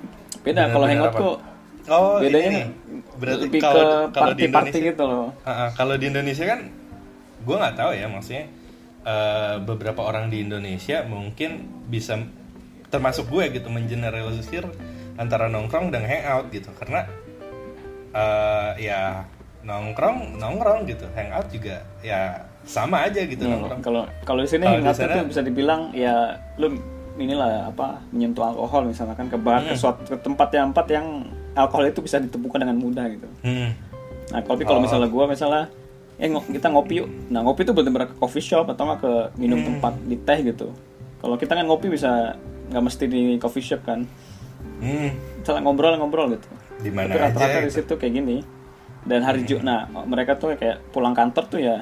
beda. 0.43 0.67
Kalau 0.69 0.86
hangout 0.88 1.13
tuh 1.15 1.36
Oh, 1.89 2.21
bedanya 2.21 2.45
ini. 2.45 2.62
Nih. 2.62 2.67
Berarti 3.17 3.41
lebih 3.50 3.62
kalau 3.62 3.81
ke 3.81 4.13
kalau 4.13 4.33
di 4.38 4.43
Indonesia 4.45 4.79
gitu 4.86 5.03
loh. 5.10 5.27
Ah, 5.41 5.50
ah, 5.50 5.69
kalau 5.74 5.95
di 5.98 6.05
Indonesia 6.07 6.45
kan 6.45 6.60
gue 7.41 7.55
nggak 7.57 7.75
tahu 7.75 7.91
ya 7.98 8.05
maksudnya 8.05 8.45
eh, 9.01 9.55
beberapa 9.65 10.01
orang 10.05 10.29
di 10.29 10.45
Indonesia 10.45 11.01
mungkin 11.10 11.65
bisa 11.89 12.21
termasuk 12.93 13.34
gue 13.34 13.49
gitu 13.58 13.73
mengeneralisir 13.73 14.69
antara 15.17 15.49
nongkrong 15.49 15.89
dan 15.89 16.06
hangout 16.06 16.54
gitu. 16.54 16.69
Karena 16.77 17.01
eh, 18.13 18.71
ya 18.77 19.25
nongkrong 19.65 20.38
nongkrong 20.38 20.86
gitu. 20.86 21.10
Hangout 21.17 21.49
juga 21.49 21.82
ya 22.06 22.45
sama 22.63 23.04
aja 23.04 23.21
gitu 23.21 23.41
Nah, 23.41 23.58
nongkrong 23.58 23.82
kalau 23.82 24.04
kalau 24.21 24.41
di 24.41 24.50
sini 24.50 24.63
hangout 24.63 24.93
sana- 24.93 25.17
tuh 25.17 25.26
bisa 25.28 25.41
dibilang 25.41 25.89
ya 25.91 26.13
lu 26.56 26.78
inilah 27.13 27.67
apa 27.67 28.00
menyentuh 28.10 28.45
alkohol 28.45 28.86
misalkan 28.86 29.28
ke 29.28 29.36
bar 29.36 29.60
Hmm. 29.60 29.69
ke 29.69 29.76
suatu 29.76 30.02
ke 30.06 30.17
tempat 30.17 30.50
yang 30.52 30.69
tempat 30.69 30.88
yang 30.89 31.08
alkohol 31.54 31.86
itu 31.86 32.00
bisa 32.00 32.17
ditemukan 32.17 32.60
dengan 32.60 32.78
mudah 32.78 33.06
gitu 33.10 33.28
hmm. 33.41 33.69
Nah, 34.32 34.39
tapi 34.39 34.63
kalau 34.63 34.80
Oh. 34.80 34.86
misalnya 34.86 35.08
gua 35.08 35.28
misalnya 35.28 35.67
eh 36.15 36.30
kita 36.30 36.69
ngopi 36.69 37.02
yuk. 37.02 37.10
Nah, 37.28 37.41
ngopi 37.41 37.65
itu 37.65 37.74
benar-benar 37.74 38.08
ke 38.08 38.15
coffee 38.15 38.39
shop 38.41 38.69
atau 38.69 38.86
nggak 38.86 39.00
ke 39.00 39.12
minum 39.36 39.58
Hmm. 39.58 39.67
tempat 39.67 39.93
di 40.02 40.15
teh 40.15 40.39
gitu. 40.45 40.71
Kalau 41.17 41.36
kita 41.36 41.52
kan 41.52 41.65
ngopi 41.65 41.89
bisa 41.89 42.38
nggak 42.69 42.80
mesti 42.80 43.06
di 43.06 43.21
coffee 43.36 43.65
shop 43.65 43.84
kan. 43.84 44.08
Hmm. 44.80 45.12
Misalnya 45.36 45.62
ngobrol-ngobrol 45.62 46.32
gitu. 46.32 46.47
Di 46.80 46.89
mana 46.89 47.12
Tapi 47.12 47.19
rata-rata 47.21 47.60
di 47.60 47.74
situ 47.74 47.93
kayak 47.93 48.13
gini. 48.13 48.38
Dan 49.02 49.19
hari 49.21 49.43
Ju, 49.43 49.60
nah 49.60 49.84
mereka 50.06 50.38
tuh 50.38 50.54
kayak 50.54 50.80
pulang 50.89 51.12
kantor 51.12 51.43
tuh 51.47 51.60
ya 51.60 51.82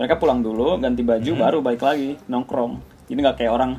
mereka 0.00 0.16
pulang 0.16 0.40
dulu 0.40 0.80
ganti 0.80 1.02
baju 1.02 1.28
Hmm. 1.28 1.38
baru 1.38 1.58
balik 1.60 1.82
lagi 1.82 2.16
nongkrong. 2.24 2.72
Jadi 3.04 3.18
nggak 3.20 3.36
kayak 3.36 3.52
orang 3.52 3.72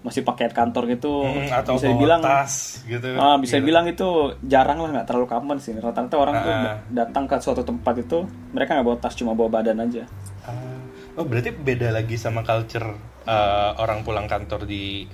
masih 0.00 0.22
pakai 0.22 0.48
kantor 0.48 0.86
gitu. 0.88 1.20
Hmm, 1.20 1.50
atau 1.52 1.74
bisa 1.74 1.90
dibilang 1.90 2.22
tas 2.22 2.80
gitu 2.82 3.06
Ah, 3.14 3.36
bisa 3.36 3.58
dibilang 3.58 3.84
itu 3.84 4.06
jarang 4.40 4.78
lah 4.78 4.90
nggak 4.90 5.04
terlalu 5.04 5.26
common 5.26 5.58
sih. 5.58 5.74
Rata-rata 5.74 6.16
orang 6.16 6.34
tuh 6.38 6.48
Ah. 6.48 6.62
da- 6.62 6.78
datang 7.04 7.26
ke 7.26 7.36
suatu 7.36 7.60
tempat 7.60 7.94
itu 7.98 8.22
mereka 8.50 8.72
nggak 8.72 8.86
bawa 8.86 8.96
tas 8.96 9.12
cuma 9.12 9.34
bawa 9.34 9.52
badan 9.52 9.76
aja. 9.80 10.06
Ah, 10.40 10.80
oh 11.14 11.24
berarti 11.24 11.50
beda 11.50 11.92
lagi 11.92 12.16
sama 12.16 12.40
culture 12.40 12.86
uh, 13.26 13.74
orang 13.76 14.00
pulang 14.00 14.24
kantor 14.24 14.64
di 14.64 15.04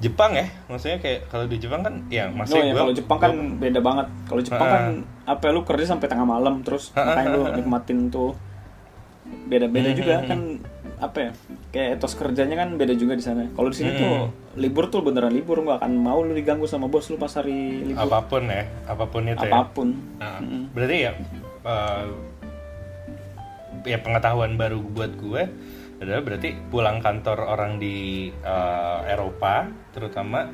Jepang 0.00 0.34
ya? 0.34 0.46
Maksudnya 0.66 0.98
kayak 0.98 1.28
kalau 1.28 1.46
di 1.46 1.56
Jepang 1.56 1.78
kan 1.80 1.94
ya 2.08 2.26
Oh 2.26 2.34
masih 2.34 2.58
ya 2.58 2.72
gua- 2.72 2.80
kalau 2.80 2.92
Jepang 2.92 3.18
kan 3.20 3.32
beda 3.56 3.78
banget. 3.78 4.06
Kalau 4.26 4.42
Jepang 4.42 4.64
Ah. 4.64 4.72
kan 4.72 4.84
apa 5.24 5.42
ya, 5.44 5.50
lu 5.52 5.62
kerja 5.62 5.84
sampai 5.86 6.06
tengah 6.06 6.26
malam 6.26 6.54
terus 6.60 6.90
ah, 6.92 7.06
makanya 7.06 7.28
lu 7.30 7.42
nikmatin 7.54 8.08
tuh 8.08 8.34
beda-beda 9.46 9.90
Hmm, 9.90 9.98
juga 9.98 10.14
hmm, 10.20 10.28
kan 10.28 10.40
apa 11.02 11.18
ya 11.18 11.30
kayak 11.74 11.88
etos 11.98 12.14
kerjanya 12.14 12.56
kan 12.62 12.78
beda 12.78 12.94
juga 12.94 13.18
di 13.18 13.24
sana. 13.24 13.50
Kalau 13.50 13.68
di 13.68 13.76
sini 13.76 13.90
tuh 13.98 14.06
Hmm. 14.30 14.30
libur 14.54 14.86
tuh 14.86 15.02
beneran 15.02 15.34
libur 15.34 15.58
nggak 15.60 15.82
akan 15.82 15.92
mau 15.98 16.22
lu 16.22 16.30
diganggu 16.30 16.64
sama 16.64 16.86
bos 16.86 17.10
lu 17.10 17.18
pas 17.18 17.32
hari 17.34 17.90
libur 17.90 17.98
apa 17.98 18.18
pun 18.24 18.42
ya, 18.46 18.62
apa 18.86 19.04
pun 19.08 19.22
itu 19.26 19.42
ya. 19.42 19.50
apa 19.50 19.60
pun. 19.72 19.88
Nah, 20.20 20.38
Mm-mm. 20.38 20.62
Berarti 20.76 20.96
ya 21.02 21.12
uh, 21.64 22.06
ya 23.82 23.98
pengetahuan 23.98 24.54
baru 24.54 24.78
buat 24.78 25.12
gue 25.18 25.42
adalah 26.02 26.22
berarti 26.22 26.54
pulang 26.70 26.98
kantor 26.98 27.38
orang 27.46 27.78
di 27.78 28.30
uh, 28.42 29.06
Eropa 29.06 29.70
terutama 29.94 30.50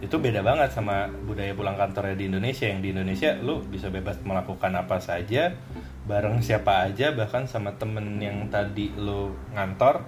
itu 0.00 0.16
beda 0.16 0.40
banget 0.40 0.72
sama 0.72 1.12
budaya 1.28 1.52
pulang 1.52 1.76
kantornya 1.76 2.16
di 2.16 2.30
Indonesia 2.30 2.64
yang 2.70 2.80
di 2.80 2.88
Indonesia 2.94 3.36
lu 3.36 3.60
bisa 3.60 3.92
bebas 3.92 4.16
melakukan 4.24 4.72
apa 4.72 4.96
saja 4.96 5.52
bareng 6.10 6.42
siapa 6.42 6.90
aja 6.90 7.14
bahkan 7.14 7.46
sama 7.46 7.70
temen 7.78 8.18
yang 8.18 8.50
tadi 8.50 8.90
lu 8.98 9.30
ngantor. 9.54 10.02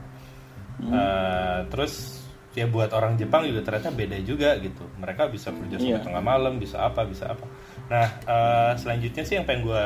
Uh, 0.82 1.62
terus 1.70 2.26
ya 2.58 2.66
buat 2.66 2.90
orang 2.90 3.14
Jepang 3.14 3.46
juga 3.46 3.62
ternyata 3.62 3.94
beda 3.94 4.18
juga 4.26 4.58
gitu. 4.58 4.82
Mereka 4.98 5.30
bisa 5.30 5.54
kerja 5.54 5.78
sampai 5.78 5.94
Iya. 5.94 6.02
tengah 6.02 6.24
malam 6.24 6.58
bisa 6.58 6.82
apa 6.82 7.06
bisa 7.06 7.30
apa. 7.30 7.46
Nah 7.86 8.06
uh, 8.26 8.72
selanjutnya 8.74 9.22
sih 9.22 9.38
yang 9.38 9.46
pengen 9.46 9.70
gue 9.70 9.84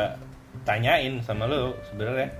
tanyain 0.64 1.20
sama 1.20 1.44
lo 1.44 1.76
sebenarnya 1.92 2.32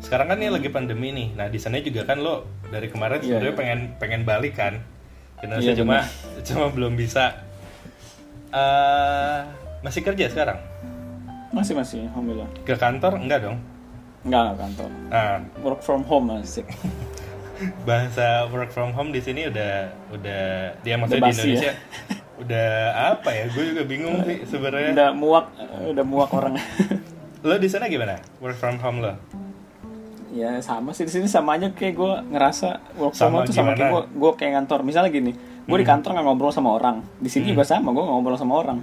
sekarang 0.00 0.30
kan 0.30 0.38
ini 0.38 0.54
lagi 0.54 0.70
pandemi 0.70 1.10
nih. 1.10 1.28
Nah 1.34 1.50
di 1.50 1.58
sana 1.58 1.82
juga 1.82 2.06
kan 2.06 2.22
lo 2.22 2.46
dari 2.70 2.86
kemarin 2.86 3.18
Iya, 3.18 3.26
sebenarnya 3.42 3.50
iya. 3.50 3.58
pengen 3.58 3.80
pengen 3.98 4.22
balik 4.22 4.54
kan? 4.54 4.74
Indonesia 5.42 5.74
Iya, 5.74 5.80
cuma 5.82 5.98
cuma 6.48 6.66
belum 6.70 6.94
bisa. 6.94 7.34
Eh, 8.54 9.38
masih 9.82 10.00
kerja 10.06 10.30
sekarang 10.30 10.62
Masih 11.54 11.72
masih 11.72 12.10
alhamdulillah. 12.10 12.50
ke 12.62 12.74
kantor 12.74 13.12
enggak 13.16 13.40
dong 13.40 13.58
Enggak 14.24 14.56
kantor. 14.56 14.90
nah 15.06 15.38
Work 15.60 15.80
from 15.80 16.02
home 16.02 16.26
masih. 16.32 16.64
bahasa 17.88 18.50
work 18.50 18.68
from 18.68 18.90
home 18.90 19.08
di 19.08 19.22
sini 19.22 19.46
udah 19.46 19.86
udah 20.10 20.42
dia 20.82 20.98
maksudnya 20.98 21.22
di 21.22 21.22
Udah 21.22 21.30
basi 21.30 21.46
Indonesia 21.46 21.72
udah 22.34 22.70
apa 23.14 23.30
ya 23.30 23.44
gue 23.46 23.64
juga 23.70 23.82
bingung 23.86 24.18
sih 24.26 24.42
sebenarnya 24.42 24.90
udah 24.90 25.10
muak 25.14 25.46
udah 25.86 26.04
muak 26.04 26.30
orang. 26.34 26.58
lo 27.46 27.54
di 27.54 27.70
sana 27.70 27.86
gimana 27.86 28.18
work 28.40 28.58
from 28.58 28.76
home 28.76 28.98
lo 29.00 29.14
Ya 30.34 30.58
sama 30.58 30.90
sih 30.90 31.06
di 31.06 31.14
sini 31.14 31.30
sama 31.30 31.54
aja 31.54 31.70
kayak 31.70 31.94
gue 31.94 32.12
ngerasa 32.34 32.98
work 32.98 33.14
from 33.14 33.22
Sama 33.22 33.36
home 33.36 33.46
tuh 33.46 33.54
sama 33.54 33.70
kayak 33.70 33.86
gue 33.86 34.02
gue 34.18 34.30
kayak 34.34 34.52
kantor. 34.58 34.78
Misalnya 34.82 35.10
gini, 35.14 35.30
gue 35.62 35.76
di 35.78 35.86
kantor 35.86 36.10
nggak 36.10 36.26
ngobrol 36.26 36.50
sama 36.50 36.74
orang. 36.74 37.06
Di 37.22 37.30
sini 37.30 37.54
juga 37.54 37.62
sama, 37.62 37.94
gue 37.94 38.02
ngobrol 38.02 38.34
sama 38.34 38.58
orang. 38.58 38.82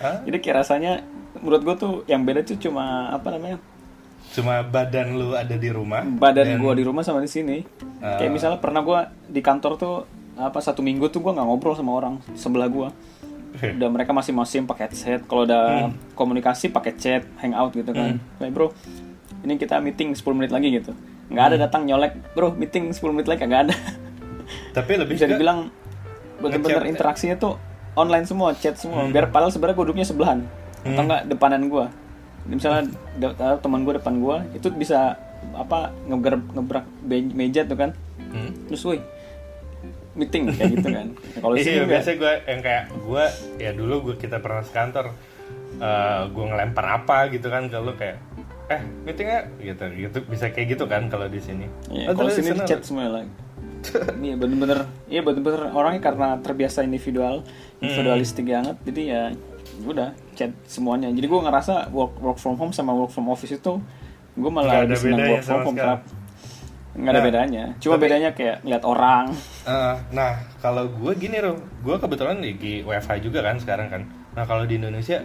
Hah? 0.00 0.24
Jadi 0.24 0.40
kayak 0.40 0.64
rasanya 0.64 1.04
menurut 1.38 1.62
gue 1.62 1.74
tuh 1.76 1.92
yang 2.06 2.26
beda 2.26 2.42
tuh 2.42 2.58
cuma 2.58 3.08
apa 3.08 3.30
namanya? 3.30 3.58
Cuma 4.30 4.62
badan 4.62 5.18
lu 5.18 5.34
ada 5.34 5.54
di 5.54 5.70
rumah 5.70 6.02
badan 6.06 6.54
dan- 6.54 6.60
gue 6.60 6.72
di 6.74 6.84
rumah 6.86 7.02
sama 7.02 7.18
di 7.18 7.30
sini. 7.30 7.62
Ah. 8.00 8.16
kayak 8.16 8.30
misalnya 8.30 8.58
pernah 8.58 8.80
gue 8.80 8.98
di 9.28 9.40
kantor 9.42 9.72
tuh 9.76 9.96
apa 10.34 10.56
satu 10.58 10.80
minggu 10.80 11.10
tuh 11.10 11.20
gue 11.20 11.30
nggak 11.30 11.44
ngobrol 11.44 11.76
sama 11.76 11.92
orang 11.92 12.16
sebelah 12.32 12.64
gue 12.64 12.88
udah 13.60 13.88
mereka 13.92 14.14
masing-masing 14.14 14.64
pakai 14.64 14.88
headset 14.88 15.20
kalau 15.26 15.44
udah 15.44 15.90
komunikasi 16.14 16.70
pakai 16.70 16.96
chat 16.96 17.22
hangout 17.38 17.74
gitu 17.74 17.90
kan. 17.90 18.16
Kayak 18.38 18.52
bro 18.54 18.70
ini 19.40 19.56
kita 19.56 19.80
meeting 19.80 20.14
10 20.14 20.22
menit 20.32 20.50
lagi 20.50 20.70
gitu. 20.70 20.94
Nggak 21.28 21.44
ada 21.44 21.56
datang 21.68 21.84
nyolek 21.84 22.14
bro 22.32 22.54
meeting 22.54 22.94
10 22.94 23.02
menit 23.10 23.28
lagi 23.28 23.42
nggak 23.42 23.62
ada. 23.68 23.74
Tapi 24.76 24.92
lebih 24.96 25.14
bisa 25.18 25.26
dibilang 25.26 25.68
bener-bener 26.40 26.86
Ngechat. 26.86 26.92
interaksinya 26.94 27.36
tuh 27.36 27.58
online 27.98 28.24
semua 28.24 28.54
chat 28.54 28.78
semua. 28.78 29.10
Biar 29.10 29.28
padahal 29.28 29.50
sebenarnya 29.52 29.76
gue 29.76 29.84
duduknya 29.90 30.06
sebelahan 30.06 30.40
atau 30.82 31.02
enggak 31.02 31.22
depanan 31.26 31.66
gue 31.66 31.86
misalnya 32.48 32.88
de- 33.14 33.36
teman 33.60 33.84
gue 33.84 33.94
depan 33.94 34.14
gue 34.16 34.36
itu 34.54 34.68
bisa 34.72 35.14
apa 35.52 35.92
ngegerak 36.04 36.42
ngebrak 36.50 36.86
meja 37.32 37.64
tuh 37.64 37.76
kan. 37.76 37.90
Hmm? 38.30 38.52
terus 38.66 38.84
woi 38.84 39.00
meeting 40.12 40.50
kayak 40.50 40.70
gitu 40.74 40.88
kan. 40.90 41.06
Nah, 41.10 41.40
kalau 41.42 41.54
iya 41.54 41.82
biasa 41.84 42.08
gue 42.14 42.32
yang 42.44 42.60
kayak 42.60 42.84
gue 42.90 43.24
ya 43.58 43.70
dulu 43.72 43.94
gue 44.04 44.16
kita 44.16 44.38
pernah 44.38 44.62
sekantor 44.62 45.14
eh 45.80 46.22
gue 46.28 46.44
ngelempar 46.44 46.86
apa 46.94 47.30
gitu 47.30 47.48
kan 47.48 47.66
kalau 47.66 47.94
kayak 47.94 48.20
eh 48.68 48.82
meetingnya 49.02 49.50
gitu 49.58 49.84
gitu 49.90 50.18
bisa 50.26 50.48
kayak 50.48 50.76
gitu 50.76 50.84
kan 50.86 51.08
kalau 51.08 51.26
di 51.26 51.40
sini. 51.40 51.66
Iya, 51.88 52.10
Oh, 52.10 52.14
kalau 52.14 52.30
sini 52.30 52.52
di 52.52 52.62
chat 52.64 52.82
semua 52.82 53.08
lagi 53.08 53.30
iya 54.20 54.36
bener-bener 54.36 54.84
iya 55.08 55.24
bener-bener 55.24 55.72
orangnya 55.72 56.04
karena 56.04 56.28
terbiasa 56.38 56.84
individual 56.84 57.40
Hmm. 57.80 57.88
individualistik 57.88 58.44
banget. 58.44 58.76
Jadi 58.84 59.02
ya 59.08 59.22
udah 59.84 60.12
chat 60.36 60.52
semuanya. 60.68 61.08
Jadi 61.12 61.26
gue 61.26 61.40
ngerasa 61.40 61.88
work 61.94 62.20
work 62.20 62.38
from 62.40 62.56
home 62.60 62.72
sama 62.74 62.92
work 62.92 63.12
from 63.12 63.28
office 63.28 63.54
itu 63.54 63.72
gue 64.38 64.50
malah 64.50 64.86
ada 64.86 64.94
lebih 64.94 65.12
senang 65.14 65.30
work 65.30 65.44
from 65.44 65.60
sama 65.60 65.64
home 65.66 65.78
nggak 66.90 67.12
ada 67.14 67.20
Nah, 67.22 67.26
bedanya. 67.26 67.64
Cuma 67.78 67.94
tapi- 67.96 68.04
bedanya 68.10 68.30
kayak 68.34 68.66
lihat 68.66 68.82
orang. 68.82 69.30
Eh, 69.62 69.94
nah 70.10 70.42
kalau 70.58 70.90
gue 70.90 71.12
gini 71.14 71.38
loh 71.38 71.54
gue 71.86 71.96
kebetulan 71.96 72.42
di 72.42 72.82
WFH 72.82 73.22
juga 73.22 73.46
kan 73.46 73.56
sekarang 73.62 73.88
kan. 73.88 74.02
Nah 74.34 74.42
kalau 74.42 74.66
di 74.66 74.74
Indonesia 74.74 75.22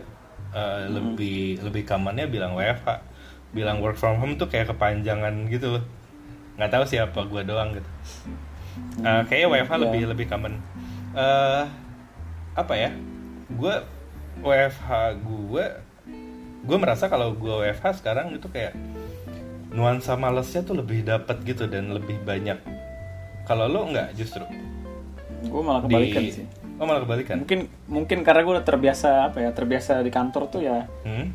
eh, 0.55 0.81
lebih 0.87 1.65
lebih 1.65 1.83
kamarnya 1.83 2.29
bilang 2.29 2.53
WFH 2.53 3.01
bilang 3.51 3.81
work 3.81 3.97
from 3.97 4.21
home 4.21 4.37
tuh 4.37 4.45
kayak 4.45 4.69
kepanjangan 4.69 5.49
gitu. 5.49 5.79
Loh 5.79 5.83
nggak 6.55 6.71
tahu 6.71 6.83
siapa 6.87 7.19
gue 7.25 7.41
doang 7.43 7.73
gitu. 7.73 7.89
Eh, 9.01 9.21
kayaknya 9.25 9.47
WFH 9.49 9.73
iya. 9.73 9.81
lebih 9.89 10.01
lebih 10.13 10.25
common. 10.29 10.53
Eh 11.17 11.63
apa 12.55 12.73
ya? 12.77 12.93
Gue 13.51 13.73
WFH 14.41 14.89
gue 15.21 15.65
gue 16.65 16.77
merasa 16.77 17.05
kalau 17.05 17.31
gue 17.31 17.53
WFH 17.61 18.01
sekarang 18.01 18.33
itu 18.33 18.49
kayak 18.49 18.73
nuansa 19.69 20.15
malesnya 20.15 20.63
tuh 20.63 20.75
lebih 20.75 21.03
dapet 21.03 21.43
gitu 21.43 21.67
dan 21.67 21.91
lebih 21.91 22.17
banyak. 22.21 22.57
Kalau 23.43 23.67
lo 23.67 23.85
nggak 23.85 24.15
justru? 24.15 24.41
Gue 25.45 25.61
malah 25.61 25.85
kebalikan 25.85 26.21
di 26.23 26.33
sih. 26.33 26.45
Oh 26.75 26.83
malah 26.83 27.05
kebalikan? 27.05 27.43
Mungkin 27.45 27.59
mungkin 27.85 28.17
karena 28.25 28.41
gue 28.41 28.53
udah 28.57 28.65
terbiasa 28.65 29.29
apa 29.29 29.37
ya 29.39 29.51
terbiasa 29.51 30.01
di 30.01 30.09
kantor 30.09 30.49
tuh 30.49 30.61
ya 30.63 30.89
hmm? 31.05 31.27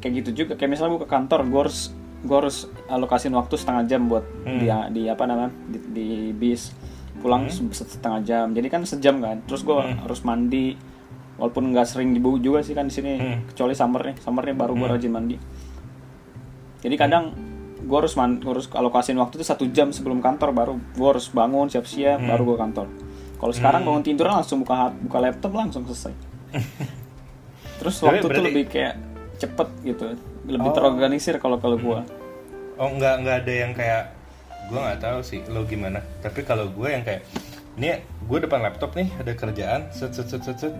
kayak 0.00 0.12
gitu 0.24 0.30
juga. 0.44 0.52
Kayak 0.56 0.78
misalnya 0.78 0.96
gue 0.96 1.02
ke 1.04 1.10
kantor 1.10 1.40
gue 1.44 1.60
harus 1.68 1.92
gue 2.18 2.36
harus 2.36 2.66
alokasin 2.88 3.30
waktu 3.30 3.54
setengah 3.54 3.84
jam 3.86 4.08
buat 4.08 4.24
Hmm. 4.42 4.58
di, 4.58 4.66
di 4.94 5.02
apa 5.06 5.22
namanya 5.26 5.52
di, 5.68 5.78
di 5.92 6.08
bis. 6.32 6.72
Pulang 7.18 7.50
se- 7.50 7.66
setengah 7.84 8.22
jam. 8.22 8.46
Jadi 8.54 8.68
kan 8.70 8.82
sejam 8.82 9.18
kan. 9.18 9.42
Terus 9.44 9.62
gue 9.62 9.74
harus 9.74 10.22
mandi 10.22 10.78
walaupun 11.38 11.70
nggak 11.70 11.86
sering 11.86 12.10
dibu 12.10 12.36
juga 12.36 12.60
sih 12.60 12.72
kan 12.72 12.84
di 12.84 12.92
sini 12.92 13.12
Hmm. 13.14 13.38
kecuali 13.46 13.72
summer 13.72 14.02
nih. 14.04 14.16
Summer 14.18 14.42
nih 14.42 14.54
baru 14.54 14.74
gue 14.74 14.88
rajin 14.88 15.08
mandi. 15.08 15.36
Jadi 16.78 16.94
kadang 16.94 17.34
gue 17.80 17.96
harus 17.96 18.12
man, 18.12 18.36
gua 18.36 18.52
harus 18.52 18.66
alokasin 18.68 19.16
waktu 19.16 19.38
itu 19.38 19.46
satu 19.46 19.64
jam 19.68 19.88
sebelum 19.88 20.18
kantor 20.18 20.50
baru 20.50 20.74
gue 20.76 21.08
harus 21.08 21.26
bangun 21.28 21.66
siap-siap 21.66 22.18
baru 22.20 22.42
gue 22.44 22.58
kantor. 22.58 22.86
Kalau 23.36 23.52
sekarang 23.52 23.82
bangun 23.82 24.02
tidur 24.02 24.26
langsung 24.26 24.60
buka 24.60 24.90
buka 24.92 25.18
laptop 25.20 25.52
langsung 25.52 25.82
selesai. 25.84 26.10
Terus 27.78 27.94
Tapi 27.96 28.06
waktu 28.12 28.18
tuh 28.18 28.28
berarti- 28.28 28.46
lebih 28.48 28.64
kayak 28.66 28.94
cepet 29.38 29.68
gitu 29.84 30.04
lebih 30.44 30.66
Oh. 30.66 30.74
terorganisir 30.74 31.36
kalau 31.36 31.56
kalau 31.56 31.76
gue 31.76 32.00
oh 32.74 32.88
nggak 32.90 33.14
nggak 33.20 33.36
ada 33.38 33.52
yang 33.54 33.72
kayak 33.72 34.02
gue 34.66 34.74
nggak 34.76 34.98
tahu 34.98 35.18
sih 35.20 35.40
lo 35.46 35.62
gimana. 35.62 36.02
Tapi 36.18 36.42
kalau 36.42 36.66
gue 36.68 36.88
yang 36.88 37.02
kayak 37.02 37.22
ini 37.76 37.94
gue 38.20 38.38
depan 38.40 38.58
laptop 38.60 38.92
nih 38.92 39.14
ada 39.14 39.30
kerjaan 39.32 39.86
set 39.88 40.10
set 40.10 40.26
set 40.26 40.42
set, 40.42 40.58
set. 40.58 40.74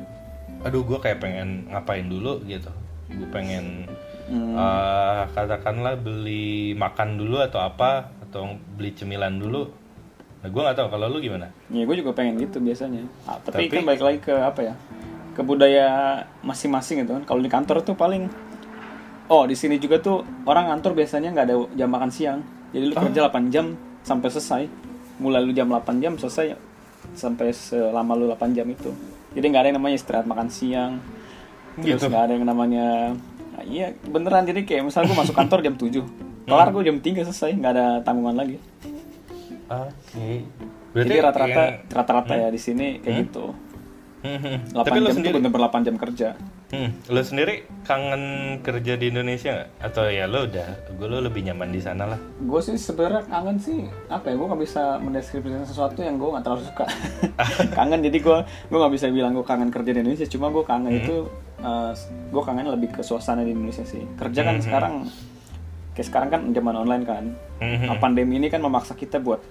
Aduh 0.58 0.82
gue 0.82 0.98
kayak 0.98 1.18
pengen 1.18 1.66
ngapain 1.68 2.04
dulu 2.04 2.42
gitu. 2.44 2.70
Gue 3.08 3.28
pengen 3.28 3.86
Hmm. 4.28 4.52
eh, 4.52 5.22
katakanlah 5.32 5.96
beli 5.96 6.76
makan 6.76 7.16
dulu 7.16 7.40
atau 7.40 7.64
apa 7.64 8.12
atau 8.20 8.44
beli 8.76 8.92
cemilan 8.92 9.40
dulu. 9.40 9.64
Nah 10.38 10.48
gue 10.48 10.60
nggak 10.60 10.76
tahu 10.76 10.88
kalau 10.92 11.08
lu 11.08 11.16
gimana? 11.18 11.48
Ya 11.72 11.88
gue 11.88 11.96
juga 11.96 12.12
pengen 12.12 12.36
gitu 12.36 12.60
biasanya. 12.60 13.08
Ah, 13.24 13.40
tapi, 13.40 13.72
Tapi- 13.72 13.80
kan 13.80 13.88
balik 13.88 14.02
lagi 14.04 14.18
ke 14.20 14.34
apa 14.36 14.60
ya 14.62 14.74
ke 15.32 15.40
budaya 15.40 15.86
masing-masing 16.44 17.02
gitu 17.02 17.16
kan. 17.16 17.24
Kalau 17.24 17.40
di 17.40 17.48
kantor 17.48 17.80
tuh 17.80 17.96
paling 17.96 18.28
oh 19.28 19.48
di 19.48 19.56
sini 19.56 19.80
juga 19.80 19.96
tuh 19.96 20.20
orang 20.44 20.68
kantor 20.68 20.92
biasanya 20.92 21.32
nggak 21.32 21.46
ada 21.48 21.56
jam 21.72 21.88
makan 21.88 22.10
siang. 22.12 22.40
Jadi 22.68 22.84
lu 22.84 22.92
kerja 22.92 23.20
8 23.24 23.48
jam 23.48 23.72
sampai 24.04 24.28
selesai. 24.28 24.62
Mulai 25.18 25.40
lu 25.40 25.56
jam 25.56 25.72
8 25.72 26.04
jam 26.04 26.12
selesai 26.14 26.52
sampai 27.16 27.48
selama 27.48 28.12
lu 28.12 28.28
8 28.28 28.52
jam 28.52 28.68
itu 28.68 28.92
jadi 29.32 29.44
nggak 29.44 29.60
ada 29.60 29.68
yang 29.68 29.78
namanya 29.78 29.96
istirahat 29.96 30.24
makan 30.24 30.48
siang. 30.48 30.92
Terus 31.76 31.98
Gitu. 31.98 32.06
nggak 32.06 32.24
ada 32.24 32.32
yang 32.34 32.44
namanya 32.44 32.86
Nah, 33.50 33.66
iya 33.66 33.90
beneran. 34.04 34.46
Jadi 34.46 34.62
kayak 34.62 34.86
misalnya 34.86 35.10
gue 35.10 35.18
masuk 35.18 35.34
kantor 35.34 35.58
jam 35.60 35.74
7 35.74 35.98
kelar 36.46 36.70
gue 36.70 36.82
jam 36.84 36.96
3 36.96 37.26
selesai 37.26 37.50
nggak 37.52 37.72
ada 37.72 37.86
tanggungan 38.00 38.38
lagi. 38.38 38.56
Oke. 39.66 40.46
Jadi 40.94 41.14
rata-rata 41.18 41.62
yang- 41.66 41.78
rata-rata 41.88 42.34
ya 42.34 42.48
di 42.48 42.56
sini 42.56 43.02
kayak 43.02 43.14
gitu. 43.26 43.50
Hmm, 44.18 44.62
8 44.68 44.78
tapi 44.80 44.90
jam 44.92 45.04
itu 45.04 45.14
sendiri 45.14 45.34
bener-bener 45.36 45.70
8 45.70 45.86
jam 45.86 45.96
kerja 45.96 46.28
Hmm, 46.68 46.92
lo 47.08 47.20
sendiri 47.20 47.64
kangen 47.82 48.22
kerja 48.60 48.94
di 48.94 49.08
Indonesia 49.08 49.48
nggak? 49.50 49.70
Atau 49.80 50.04
ya 50.06 50.24
lo 50.24 50.44
udah, 50.44 50.68
gue 50.90 51.06
lo 51.06 51.18
lebih 51.18 51.40
nyaman 51.42 51.68
di 51.68 51.80
sana 51.80 52.04
lah. 52.04 52.20
gue 52.38 52.60
sih 52.60 52.76
sebenarnya 52.76 53.24
kangen 53.24 53.56
sih 53.56 53.78
apa 54.06 54.24
ya 54.26 54.34
gue 54.34 54.46
nggak 54.46 54.62
bisa 54.62 54.82
mendeskripsikan 54.98 55.64
sesuatu 55.64 55.98
yang 55.98 56.14
gue 56.14 56.28
nggak 56.28 56.44
terlalu 56.44 56.62
suka 56.62 56.84
kangen 57.76 58.00
jadi 58.02 58.18
gue 58.18 58.38
gue 58.68 58.78
nggak 58.78 58.94
bisa 58.94 59.06
bilang 59.08 59.32
gue 59.32 59.42
kangen 59.42 59.68
kerja 59.68 59.90
di 59.90 59.98
Indonesia 59.98 60.26
cuma 60.26 60.46
gue 60.48 60.60
kangen 60.62 60.92
itu 60.94 61.16
gue 62.28 62.42
kangen 62.42 62.66
lebih 62.68 62.88
ke 62.90 63.00
suasana 63.00 63.40
di 63.40 63.50
Indonesia 63.50 63.82
sih 63.82 64.04
kerja 64.14 64.40
kan 64.42 64.56
sekarang 64.60 64.94
kayak 65.92 66.06
sekarang 66.06 66.28
kan 66.28 66.40
zaman 66.48 66.74
online 66.76 67.04
kan 67.04 67.24
Mhm. 67.58 67.84
Nah, 67.84 67.98
pandemi 67.98 68.36
ini 68.36 68.46
kan 68.46 68.60
memaksa 68.60 68.94
kita 68.94 69.18
buat 69.18 69.42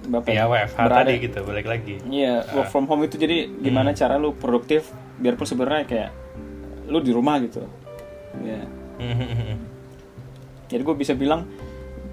apa 0.00 0.26
Ya 0.28 0.46
WFH 0.46 0.80
berada- 0.80 1.04
tadi 1.04 1.14
gitu, 1.20 1.38
balik 1.42 1.66
lagi. 1.66 2.00
Iya, 2.00 2.40
work 2.52 2.70
from 2.70 2.86
home 2.86 3.04
itu 3.04 3.18
jadi 3.18 3.44
gimana 3.52 3.92
cara 3.92 4.14
lu 4.14 4.32
produktif 4.32 4.88
biarpun 5.14 5.44
sebenarnya 5.44 5.84
kayak 5.84 6.10
lu 6.88 6.98
di 6.98 7.12
rumah 7.12 7.36
gitu. 7.38 7.60
Ya. 8.40 8.64
Hmm, 8.98 9.56
Jadi 10.70 10.82
gue 10.82 10.96
bisa 10.96 11.12
bilang 11.12 11.44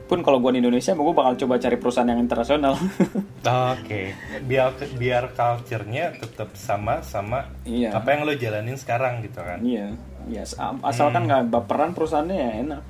pun 0.05 0.21
kalau 0.21 0.38
gue 0.38 0.53
di 0.53 0.61
Indonesia, 0.61 0.93
gue 0.93 1.11
bakal 1.11 1.33
coba 1.35 1.57
cari 1.57 1.75
perusahaan 1.75 2.05
yang 2.05 2.21
internasional. 2.21 2.77
Oke, 3.73 4.13
biar 4.45 4.69
biar 4.93 5.33
culture-nya 5.33 6.13
tetap 6.13 6.53
sama 6.53 7.01
sama 7.01 7.49
Iya. 7.63 7.89
apa 7.91 8.07
yang 8.09 8.21
lo 8.23 8.33
jalanin 8.33 8.77
sekarang 8.77 9.19
gitu 9.19 9.41
kan. 9.41 9.57
iya, 9.59 9.89
iya. 10.25 10.43
as- 10.43 10.53
Asalkan 10.83 11.25
nggak 11.25 11.49
baperan 11.49 11.91
perusahaannya 11.91 12.38
ya 12.38 12.51
enak. 12.61 12.81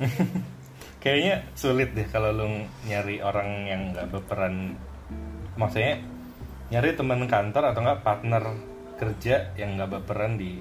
Kayaknya 1.02 1.34
sulit 1.52 1.90
deh 1.90 2.06
kalau 2.06 2.30
lo 2.30 2.46
nyari 2.84 3.18
orang 3.18 3.48
yang 3.66 3.80
nggak 3.90 4.06
berperan. 4.08 4.78
Maksudnya 5.56 5.98
nyari 6.70 6.94
teman 6.94 7.26
kantor 7.26 7.74
atau 7.74 7.80
nggak 7.82 8.00
partner 8.00 8.42
kerja 9.00 9.48
yang 9.56 9.80
nggak 9.80 9.90
berperan 9.90 10.36
di 10.36 10.60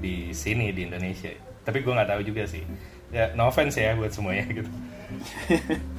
di 0.00 0.32
sini 0.32 0.72
di 0.72 0.88
Indonesia. 0.88 1.28
Tapi 1.60 1.84
gue 1.84 1.92
nggak 1.92 2.08
tahu 2.08 2.20
juga 2.24 2.48
sih. 2.48 2.64
Ya 3.12 3.36
no 3.36 3.46
offense 3.46 3.76
ya 3.76 3.92
buat 3.92 4.08
semuanya 4.08 4.48
gitu. 4.48 4.70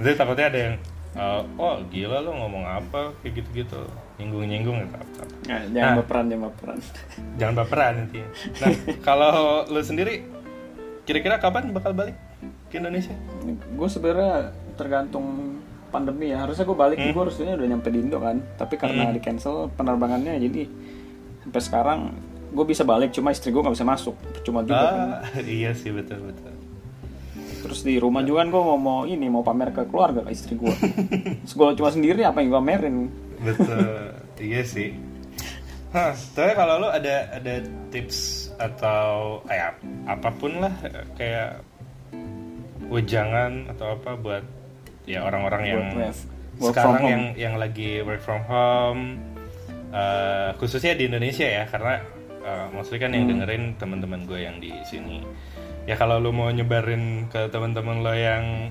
Nanti 0.00 0.16
takutnya 0.16 0.46
ada 0.48 0.58
yang 0.58 0.74
eh, 1.10 1.40
oh 1.56 1.76
gila 1.86 2.18
lo 2.18 2.32
ngomong 2.34 2.64
apa 2.64 3.12
kayak 3.20 3.42
gitu-gitu 3.42 3.80
nyinggung-nyinggung 4.16 4.78
gitu. 4.82 4.96
Nah, 5.46 5.60
jangan 5.70 5.90
Nah. 5.92 5.98
baperan, 6.02 6.24
jangan 6.28 6.44
baperan. 6.48 6.78
Jangan 7.36 7.54
baperan 7.56 7.92
intinya. 8.04 8.28
Nah, 8.60 8.68
kalau 9.00 9.32
lo 9.64 9.80
sendiri 9.80 10.24
kira-kira 11.04 11.36
kapan 11.36 11.70
bakal 11.70 11.92
balik 11.92 12.16
ke 12.68 12.78
Indonesia? 12.78 13.14
gue 13.46 13.88
sebenarnya 13.88 14.50
tergantung 14.76 15.58
pandemi 15.90 16.30
ya. 16.30 16.46
Harusnya 16.46 16.64
gue 16.64 16.78
balik, 16.78 16.96
gue 17.02 17.22
harusnya 17.22 17.58
udah 17.58 17.68
nyampe 17.68 17.88
di 17.90 17.98
Indo 18.00 18.18
kan. 18.22 18.38
Tapi 18.56 18.74
karena 18.78 19.10
di 19.10 19.20
cancel 19.20 19.68
penerbangannya, 19.74 20.38
jadi 20.38 20.62
sampai 21.44 21.60
sekarang 21.60 22.00
gue 22.50 22.64
bisa 22.66 22.82
balik, 22.82 23.10
cuma 23.10 23.34
istri 23.34 23.50
gue 23.50 23.62
nggak 23.62 23.74
bisa 23.74 23.86
masuk. 23.86 24.16
Cuma 24.46 24.62
juga 24.62 24.86
kan. 24.86 24.98
Ah, 25.20 25.42
iya 25.60 25.74
sih 25.74 25.90
betul 25.90 26.22
betul. 26.30 26.54
Terus 27.60 27.84
di 27.84 28.00
rumah 28.00 28.24
juga 28.24 28.46
kan 28.46 28.48
gue 28.48 28.62
mau, 28.62 28.78
mau 28.80 29.00
ini 29.04 29.26
mau 29.28 29.44
pamer 29.44 29.74
ke 29.74 29.84
keluarga 29.90 30.24
ke 30.24 30.30
istri 30.32 30.56
gue. 30.56 30.74
Gue 31.44 31.68
cuma 31.76 31.90
sendiri 31.92 32.24
apa 32.24 32.40
yang 32.40 32.54
gue 32.54 32.60
pamerin? 32.62 32.96
Betul. 33.42 34.16
iya 34.40 34.62
sih. 34.64 34.96
Hah, 35.90 36.14
tapi 36.14 36.54
kalau 36.54 36.86
lo 36.86 36.88
ada 36.88 37.34
ada 37.34 37.66
tips 37.90 38.48
atau 38.62 39.42
eh, 39.50 39.74
apa 40.06 40.30
pun 40.38 40.62
lah 40.62 40.70
kayak 41.18 41.66
wejangan 42.86 43.66
atau 43.74 43.98
apa 43.98 44.14
buat 44.14 44.44
ya 45.04 45.22
orang-orang 45.22 45.62
yang 45.64 45.82
work 46.56 46.72
sekarang 46.72 46.84
from 46.86 46.96
home. 46.96 47.08
yang 47.08 47.22
yang 47.36 47.54
lagi 47.56 48.00
work 48.00 48.20
from 48.20 48.42
home 48.42 49.02
eh, 49.90 50.50
khususnya 50.56 50.94
di 50.94 51.06
Indonesia 51.06 51.44
ya 51.44 51.64
karena 51.64 51.98
eh, 52.40 52.66
mostly 52.70 52.96
kan 52.96 53.10
yang 53.10 53.24
Hmm. 53.24 53.32
dengerin 53.36 53.62
teman-teman 53.76 54.24
gue 54.24 54.38
yang 54.38 54.56
di 54.56 54.72
sini 54.82 55.24
ya 55.82 55.94
kalau 55.94 56.16
lu 56.16 56.30
mau 56.30 56.48
nyebarin 56.48 57.26
ke 57.26 57.48
teman-teman 57.48 58.00
lo 58.00 58.12
yang 58.12 58.70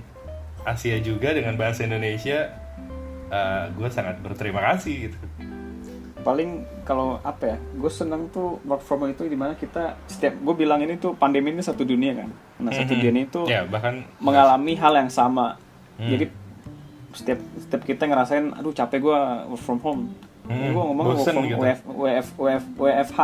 Asia 0.61 0.99
juga 0.99 1.31
dengan 1.31 1.55
bahasa 1.55 1.83
Indonesia 1.83 2.49
eh, 3.27 3.63
gue 3.69 3.89
sangat 3.89 4.19
berterima 4.19 4.61
kasih 4.69 5.09
gitu 5.09 5.19
paling 6.19 6.51
kalau 6.83 7.15
apa 7.21 7.47
ya 7.47 7.57
gue 7.73 7.87
seneng 7.89 8.27
tuh 8.27 8.59
work 8.63 8.81
from 8.81 8.99
home 9.01 9.13
itu 9.13 9.23
di 9.23 9.33
mana 9.33 9.55
kita 9.55 9.95
setiap 10.05 10.35
gue 10.35 10.51
bilang 10.53 10.79
ini 10.79 10.95
tuh 10.95 11.15
pandemi 11.15 11.49
ini 11.49 11.63
satu 11.63 11.81
dunia 11.81 12.11
kan 12.13 12.29
nah 12.59 12.71
satu 12.71 12.91
Mhm. 12.91 13.01
dunia 13.01 13.23
itu 13.23 13.41
ya 13.45 13.63
bahkan 13.63 14.03
mengalami 14.19 14.75
hal 14.75 14.93
yang 14.95 15.07
sama 15.09 15.55
Hmm. 15.99 16.09
jadi 16.09 16.25
setiap 17.11 17.39
setiap 17.59 17.81
kita 17.83 18.07
ngerasain 18.07 18.55
aduh 18.55 18.71
capek 18.71 18.99
gue 19.01 19.19
work 19.51 19.59
from 19.59 19.79
home. 19.83 20.03
Hmm, 20.47 20.71
gue 20.71 20.81
ngomong 20.81 21.05
work 21.11 21.21
from 21.21 21.45
gitu. 21.45 21.59
WF, 21.59 21.79
WF, 21.85 22.27
WF, 22.37 22.63
WFH 22.73 23.19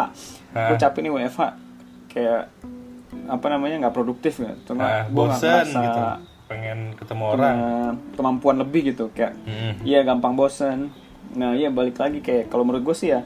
gue 0.52 0.78
capek 0.78 1.00
nih 1.02 1.12
WFH 1.12 1.42
kayak 2.10 2.42
apa 3.26 3.46
namanya 3.48 3.76
nggak 3.88 3.96
produktif 3.96 4.38
ya 4.38 4.54
cuma 4.68 4.84
Nah, 4.84 5.04
gue 5.08 5.24
nggak 5.24 5.64
gitu. 5.66 6.02
Pengen 6.46 6.80
ketemu 6.94 7.24
orang. 7.26 7.56
kemampuan 8.14 8.56
lebih 8.62 8.94
gitu. 8.94 9.10
Kayak 9.10 9.34
Mm. 9.44 9.82
Iya 9.82 10.00
gampang 10.06 10.38
bosen. 10.38 10.94
Nah 11.34 11.58
iya 11.58 11.74
balik 11.74 11.98
lagi. 11.98 12.22
Kayak 12.22 12.54
kalau 12.54 12.62
menurut 12.62 12.86
gue 12.86 12.96
sih 12.96 13.10
ya 13.10 13.26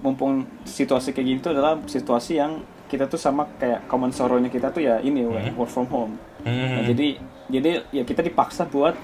mumpung 0.00 0.32
situasi 0.62 1.10
kayak 1.10 1.26
gitu 1.38 1.46
adalah 1.50 1.76
situasi 1.84 2.36
yang 2.36 2.60
kita 2.86 3.06
tuh 3.06 3.16
sama 3.16 3.46
kayak 3.54 3.86
common 3.86 4.10
sorrow-nya 4.10 4.48
kita 4.48 4.68
tuh 4.68 4.82
ya 4.82 4.98
ini 4.98 5.22
Hmm. 5.22 5.54
work 5.54 5.68
from 5.68 5.86
home. 5.86 6.14
Hmm. 6.42 6.74
Nah, 6.74 6.82
jadi 6.84 7.08
jadi 7.46 7.70
ya 7.90 8.02
kita 8.02 8.20
dipaksa 8.20 8.64
buat 8.64 8.96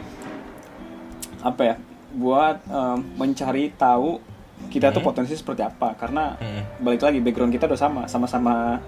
apa 1.42 1.62
ya 1.62 1.74
buat 2.10 2.64
em, 2.64 2.98
mencari 3.14 3.70
tahu 3.72 4.18
kita 4.66 4.88
tuh 4.88 4.98
Hmm. 4.98 5.08
potensi 5.12 5.36
seperti 5.36 5.60
apa 5.60 5.92
karena 5.94 6.34
Hmm. 6.34 6.64
balik 6.80 7.04
lagi 7.04 7.20
background 7.20 7.52
kita 7.52 7.68
udah 7.68 7.78
sama 7.78 8.00
sama-sama 8.06 8.80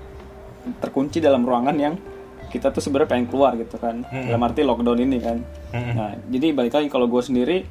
terkunci 0.81 1.21
dalam 1.21 1.44
ruangan 1.44 1.77
yang 1.77 1.94
kita 2.49 2.73
tuh 2.73 2.81
sebenarnya 2.81 3.12
pengen 3.12 3.29
keluar 3.29 3.53
gitu 3.55 3.77
kan 3.77 4.01
Hmm. 4.03 4.27
dalam 4.27 4.40
arti 4.42 4.64
lockdown 4.64 4.99
ini 4.99 5.18
kan 5.21 5.38
Hmm. 5.71 5.92
nah 5.94 6.11
jadi 6.27 6.47
balik 6.51 6.73
lagi 6.73 6.88
kalau 6.88 7.05
gue 7.07 7.21
sendiri 7.21 7.68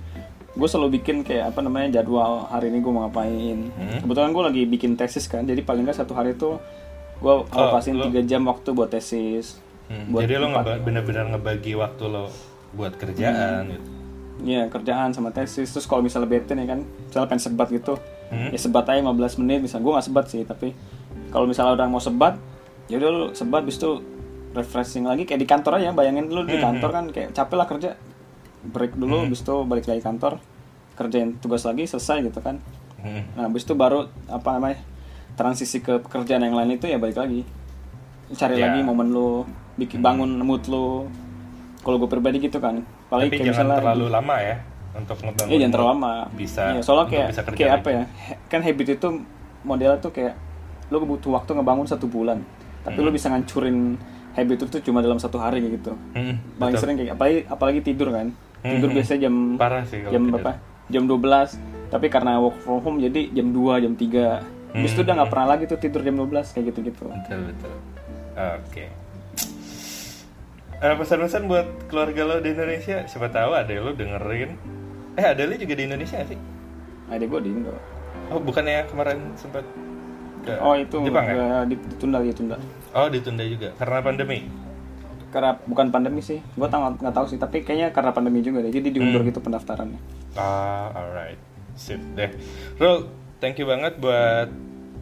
gue 0.57 0.65
selalu 0.65 0.89
bikin 0.95 1.21
kayak 1.21 1.49
apa 1.49 1.59
namanya 1.59 1.87
jadwal 1.95 2.47
hari 2.47 2.67
ini 2.67 2.79
gue 2.79 2.89
mau 2.89 3.05
ngapain. 3.05 3.57
Hmm. 3.69 3.99
kebetulan 4.01 4.29
gue 4.29 4.43
lagi 4.43 4.61
bikin 4.65 4.91
tesis 4.93 5.25
kan 5.25 5.41
jadi 5.41 5.61
paling 5.61 5.85
nggak 5.85 5.95
satu 5.95 6.11
hari 6.11 6.33
tuh 6.33 6.57
gue 7.17 7.33
alokasin 7.47 7.93
lo- 7.93 8.05
tiga 8.05 8.21
jam 8.23 8.41
waktu 8.43 8.69
buat 8.71 8.89
tesis 8.89 9.61
Hmm, 9.85 10.11
buat 10.11 10.21
Jadi 10.21 10.35
lo 10.35 10.47
ngeba- 10.49 10.83
bener-bener 10.83 11.25
ngebagi 11.29 11.71
waktu 11.73 12.03
lo 12.05 12.27
buat 12.73 12.91
kerjaan 12.93 13.71
gitu. 13.71 13.87
Iya 14.43 14.67
kerjaan 14.67 15.09
sama 15.11 15.31
tesis. 15.31 15.71
Terus 15.71 15.85
kalau 15.85 16.03
misalnya 16.03 16.27
bete 16.27 16.51
nih 16.51 16.67
kan 16.67 16.79
misalnya 16.83 17.27
pengen 17.27 17.43
sebat 17.45 17.67
gitu 17.69 17.95
Hmm. 18.27 18.51
ya 18.51 18.59
sebat 18.59 18.83
aja 18.85 18.99
15 18.99 19.37
menit. 19.37 19.63
Misalnya 19.63 19.81
gue 19.81 19.93
nggak 19.93 20.05
sebat 20.05 20.25
sih 20.27 20.43
tapi 20.43 20.75
kalau 21.29 21.45
misalnya 21.45 21.71
udah 21.73 21.87
mau 21.87 21.97
sebat 21.99 22.35
ya 22.85 22.97
udah 22.97 23.09
lu 23.09 23.23
sebat 23.31 23.63
bis 23.63 23.77
itu 23.77 24.03
refreshing 24.51 25.05
lagi. 25.05 25.23
Kayak 25.23 25.39
di 25.39 25.47
kantor 25.47 25.71
aja 25.77 25.93
bayangin 25.93 26.27
lu 26.27 26.43
di 26.43 26.53
Hmm, 26.53 26.63
kantor 26.67 26.89
kan 26.91 27.05
kayak 27.07 27.29
capek 27.31 27.55
lah 27.55 27.67
kerja 27.67 27.89
break 28.63 28.93
dulu 28.93 29.27
bis 29.27 29.39
itu 29.39 29.55
balik 29.63 29.85
lagi 29.85 29.99
kantor 29.99 30.41
kerjain 30.93 31.37
tugas 31.37 31.61
lagi 31.63 31.83
selesai 31.83 32.23
gitu 32.23 32.39
kan 32.39 32.57
Hmm. 32.97 33.21
nah 33.33 33.45
bis 33.45 33.61
itu 33.61 33.71
baru 33.71 34.09
apa 34.25 34.49
namanya 34.51 34.81
transisi 35.33 35.77
ke 35.77 36.01
pekerjaan 36.01 36.41
yang 36.41 36.51
lain 36.51 36.73
itu 36.73 36.85
ya 36.85 36.97
balik 36.97 37.13
lagi 37.15 37.45
cari 38.31 38.57
Ya. 38.57 38.67
lagi 38.67 38.81
momen 38.81 39.07
lu 39.07 39.45
bikin 39.75 40.01
bangun 40.01 40.33
mood 40.35 40.65
lu 40.65 41.05
kalau 41.79 41.97
gue 41.97 42.09
pribadi 42.09 42.41
gitu 42.41 42.57
kan 42.57 42.81
paling 43.07 43.29
Tapi 43.29 43.37
kayak 43.37 43.45
jangan 43.47 43.57
misalnya 43.63 43.77
terlalu 43.79 44.05
lama 44.09 44.35
ya 44.41 44.55
untuk 44.91 45.17
ngebangun. 45.21 45.47
Iya 45.47 45.57
jangan 45.59 45.71
terlalu 45.71 45.89
lama. 45.93 46.13
Bisa. 46.33 46.63
Iya, 46.67 46.81
soalnya 46.81 47.05
kayak 47.07 47.27
bisa 47.29 47.41
kerja 47.43 47.53
kayak 47.55 47.69
lagi. 47.69 47.79
apa 47.79 47.89
ya? 47.93 48.03
Kan 48.49 48.59
habit 48.59 48.87
itu 48.91 49.07
modelnya 49.61 49.97
tuh 50.01 50.11
kayak 50.11 50.33
lo 50.89 50.97
butuh 50.99 51.31
waktu 51.31 51.51
ngebangun 51.53 51.85
satu 51.85 52.05
bulan, 52.07 52.41
tapi 52.81 52.97
lo 52.97 53.13
bisa 53.13 53.29
ngancurin 53.29 53.93
habit 54.33 54.57
itu 54.65 54.77
cuma 54.81 54.99
dalam 54.99 55.15
satu 55.15 55.37
hari 55.37 55.61
gitu. 55.61 55.93
Hmm, 56.11 56.41
Paling 56.57 56.73
betul. 56.73 56.81
sering 56.81 56.95
kayak 56.97 57.13
apalagi 57.13 57.37
apalagi 57.45 57.79
tidur 57.83 58.09
kan. 58.09 58.33
Tidur 58.69 58.89
Hmm, 58.89 58.95
biasanya 58.95 59.19
jam 59.21 59.35
Parah 59.55 59.83
sih 59.83 59.97
kalau 59.99 60.11
jam 60.11 60.23
tidur. 60.23 60.33
berapa? 60.35 60.51
Jam 60.87 61.03
12. 61.03 61.49
Tapi 61.87 62.07
karena 62.07 62.31
work 62.37 62.57
from 62.59 62.79
home 62.79 62.97
jadi 62.99 63.21
jam 63.31 63.47
2, 63.49 63.79
jam 63.79 63.93
3. 63.93 64.43
Habis 64.69 64.91
itu 64.91 64.99
udah 64.99 65.07
Hmm. 65.07 65.17
nggak 65.17 65.29
pernah 65.29 65.47
lagi 65.47 65.63
tuh 65.65 65.77
tidur 65.77 66.01
jam 66.01 66.15
12 66.15 66.47
kayak 66.49 66.65
gitu-gitu. 66.67 67.05
Betul 67.05 67.39
betul. 67.47 67.73
Oke. 68.35 68.85
Eh, 70.77 70.93
pesan-pesan 70.93 71.49
buat 71.49 71.65
keluarga 71.87 72.21
lo 72.23 72.35
di 72.37 72.53
Indonesia, 72.53 73.01
siapa 73.03 73.27
tahu 73.27 73.49
ada 73.51 73.73
lo 73.73 73.91
dengerin. 73.91 74.53
Eh, 75.15 75.25
ada 75.25 75.41
lo 75.41 75.53
juga 75.53 75.73
di 75.73 75.83
Indonesia 75.83 76.21
sih? 76.21 76.37
Ada 77.07 77.23
gue 77.23 77.39
di 77.41 77.49
Indo. 77.49 77.73
Oh, 78.29 78.37
bukannya 78.37 78.85
kemarin 78.85 79.33
sempat 79.33 79.65
ke 80.43 80.53
Oh 80.59 80.75
itu 80.75 81.01
Jepang 81.01 81.25
ya? 81.25 81.33
nggak 81.33 81.65
ditunda 81.71 82.17
ditunda. 82.21 82.55
Oh, 82.93 83.07
ditunda 83.09 83.41
juga 83.41 83.73
karena 83.73 83.97
pandemi. 84.01 84.45
Karena 85.27 85.59
bukan 85.59 85.87
pandemi 85.89 86.19
sih, 86.19 86.39
gue 86.39 86.67
tau 86.67 86.93
nggak 86.93 87.11
tahu 87.11 87.25
sih. 87.27 87.37
Tapi 87.37 87.61
kayaknya 87.61 87.91
karena 87.91 88.11
pandemi 88.11 88.39
juga 88.39 88.61
deh. 88.61 88.71
Jadi 88.71 88.89
diundur 88.91 89.21
Hmm. 89.21 89.29
gitu 89.29 89.39
pendaftarannya. 89.39 89.99
Ah, 90.33 90.91
alright. 90.91 91.39
Sip 91.73 91.99
deh. 92.13 92.31
Rul, 92.75 93.05
thank 93.37 93.55
you 93.55 93.65
banget 93.65 93.97
buat 93.97 94.49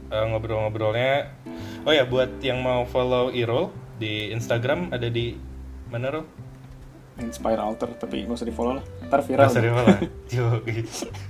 uh, 0.09 0.25
ngobrol-ngobrolnya. 0.27 1.31
Oh 1.83 1.93
ya, 1.93 2.03
buat 2.03 2.39
yang 2.39 2.59
mau 2.59 2.83
follow 2.83 3.29
Irul 3.29 3.69
di 3.95 4.29
Instagram 4.29 4.91
ada 4.91 5.07
di 5.07 5.37
mana 5.87 6.09
Rul? 6.11 6.25
Inspire 7.15 7.55
Alter 7.55 7.95
tapi 7.95 8.27
nggak 8.27 8.35
usah 8.35 8.43
di 8.43 8.51
follow 8.51 8.75
lah 8.75 8.83
ntar 9.07 9.23
viral 9.23 9.47
Nggak 9.47 9.55
usah? 9.55 9.99
Yoi. 10.35 10.83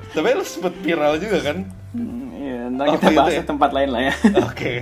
Tapi 0.09 0.27
lu 0.33 0.41
sempet 0.41 0.73
viral 0.81 1.21
juga 1.21 1.37
kan? 1.45 1.57
Hmm, 1.93 2.33
iya 2.33 2.59
ntar 2.73 2.85
Oh, 2.89 2.93
kita 2.97 3.05
gitu 3.05 3.19
bahas 3.21 3.33
ya? 3.37 3.41
di 3.43 3.45
tempat 3.45 3.69
lain 3.69 3.89
lah 3.93 4.01
ya 4.01 4.13
Oke, 4.41 4.73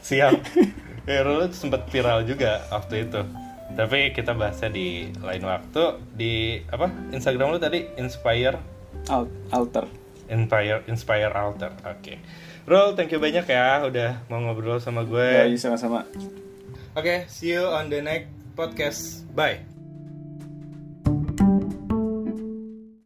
siap. 0.00 0.32
Ya, 1.06 1.22
Rul 1.22 1.46
sempet 1.52 1.86
viral 1.86 2.24
juga 2.24 2.66
waktu 2.66 3.06
itu. 3.06 3.20
Tapi 3.76 4.10
kita 4.10 4.32
bahasnya 4.32 4.72
di 4.72 5.12
lain 5.20 5.44
waktu 5.44 5.84
di 6.16 6.64
apa? 6.66 6.88
Instagram 7.12 7.52
lu 7.52 7.60
tadi 7.60 7.84
Inspire 8.00 8.56
Al- 9.12 9.28
Alter 9.52 9.84
Inspire 10.32 10.82
Inspire 10.88 11.30
Alter. 11.30 11.70
Oke. 11.84 12.18
Rul, 12.66 12.98
thank 12.98 13.14
you 13.14 13.22
banyak 13.22 13.46
ya 13.46 13.84
udah 13.86 14.26
mau 14.26 14.42
ngobrol 14.42 14.82
sama 14.82 15.06
gue. 15.06 15.46
ya 15.46 15.46
sama-sama 15.54 16.02
Oke, 16.96 17.28
see 17.28 17.52
you 17.52 17.62
on 17.62 17.92
the 17.92 18.00
next 18.00 18.32
podcast. 18.56 19.28
Bye. 19.36 19.75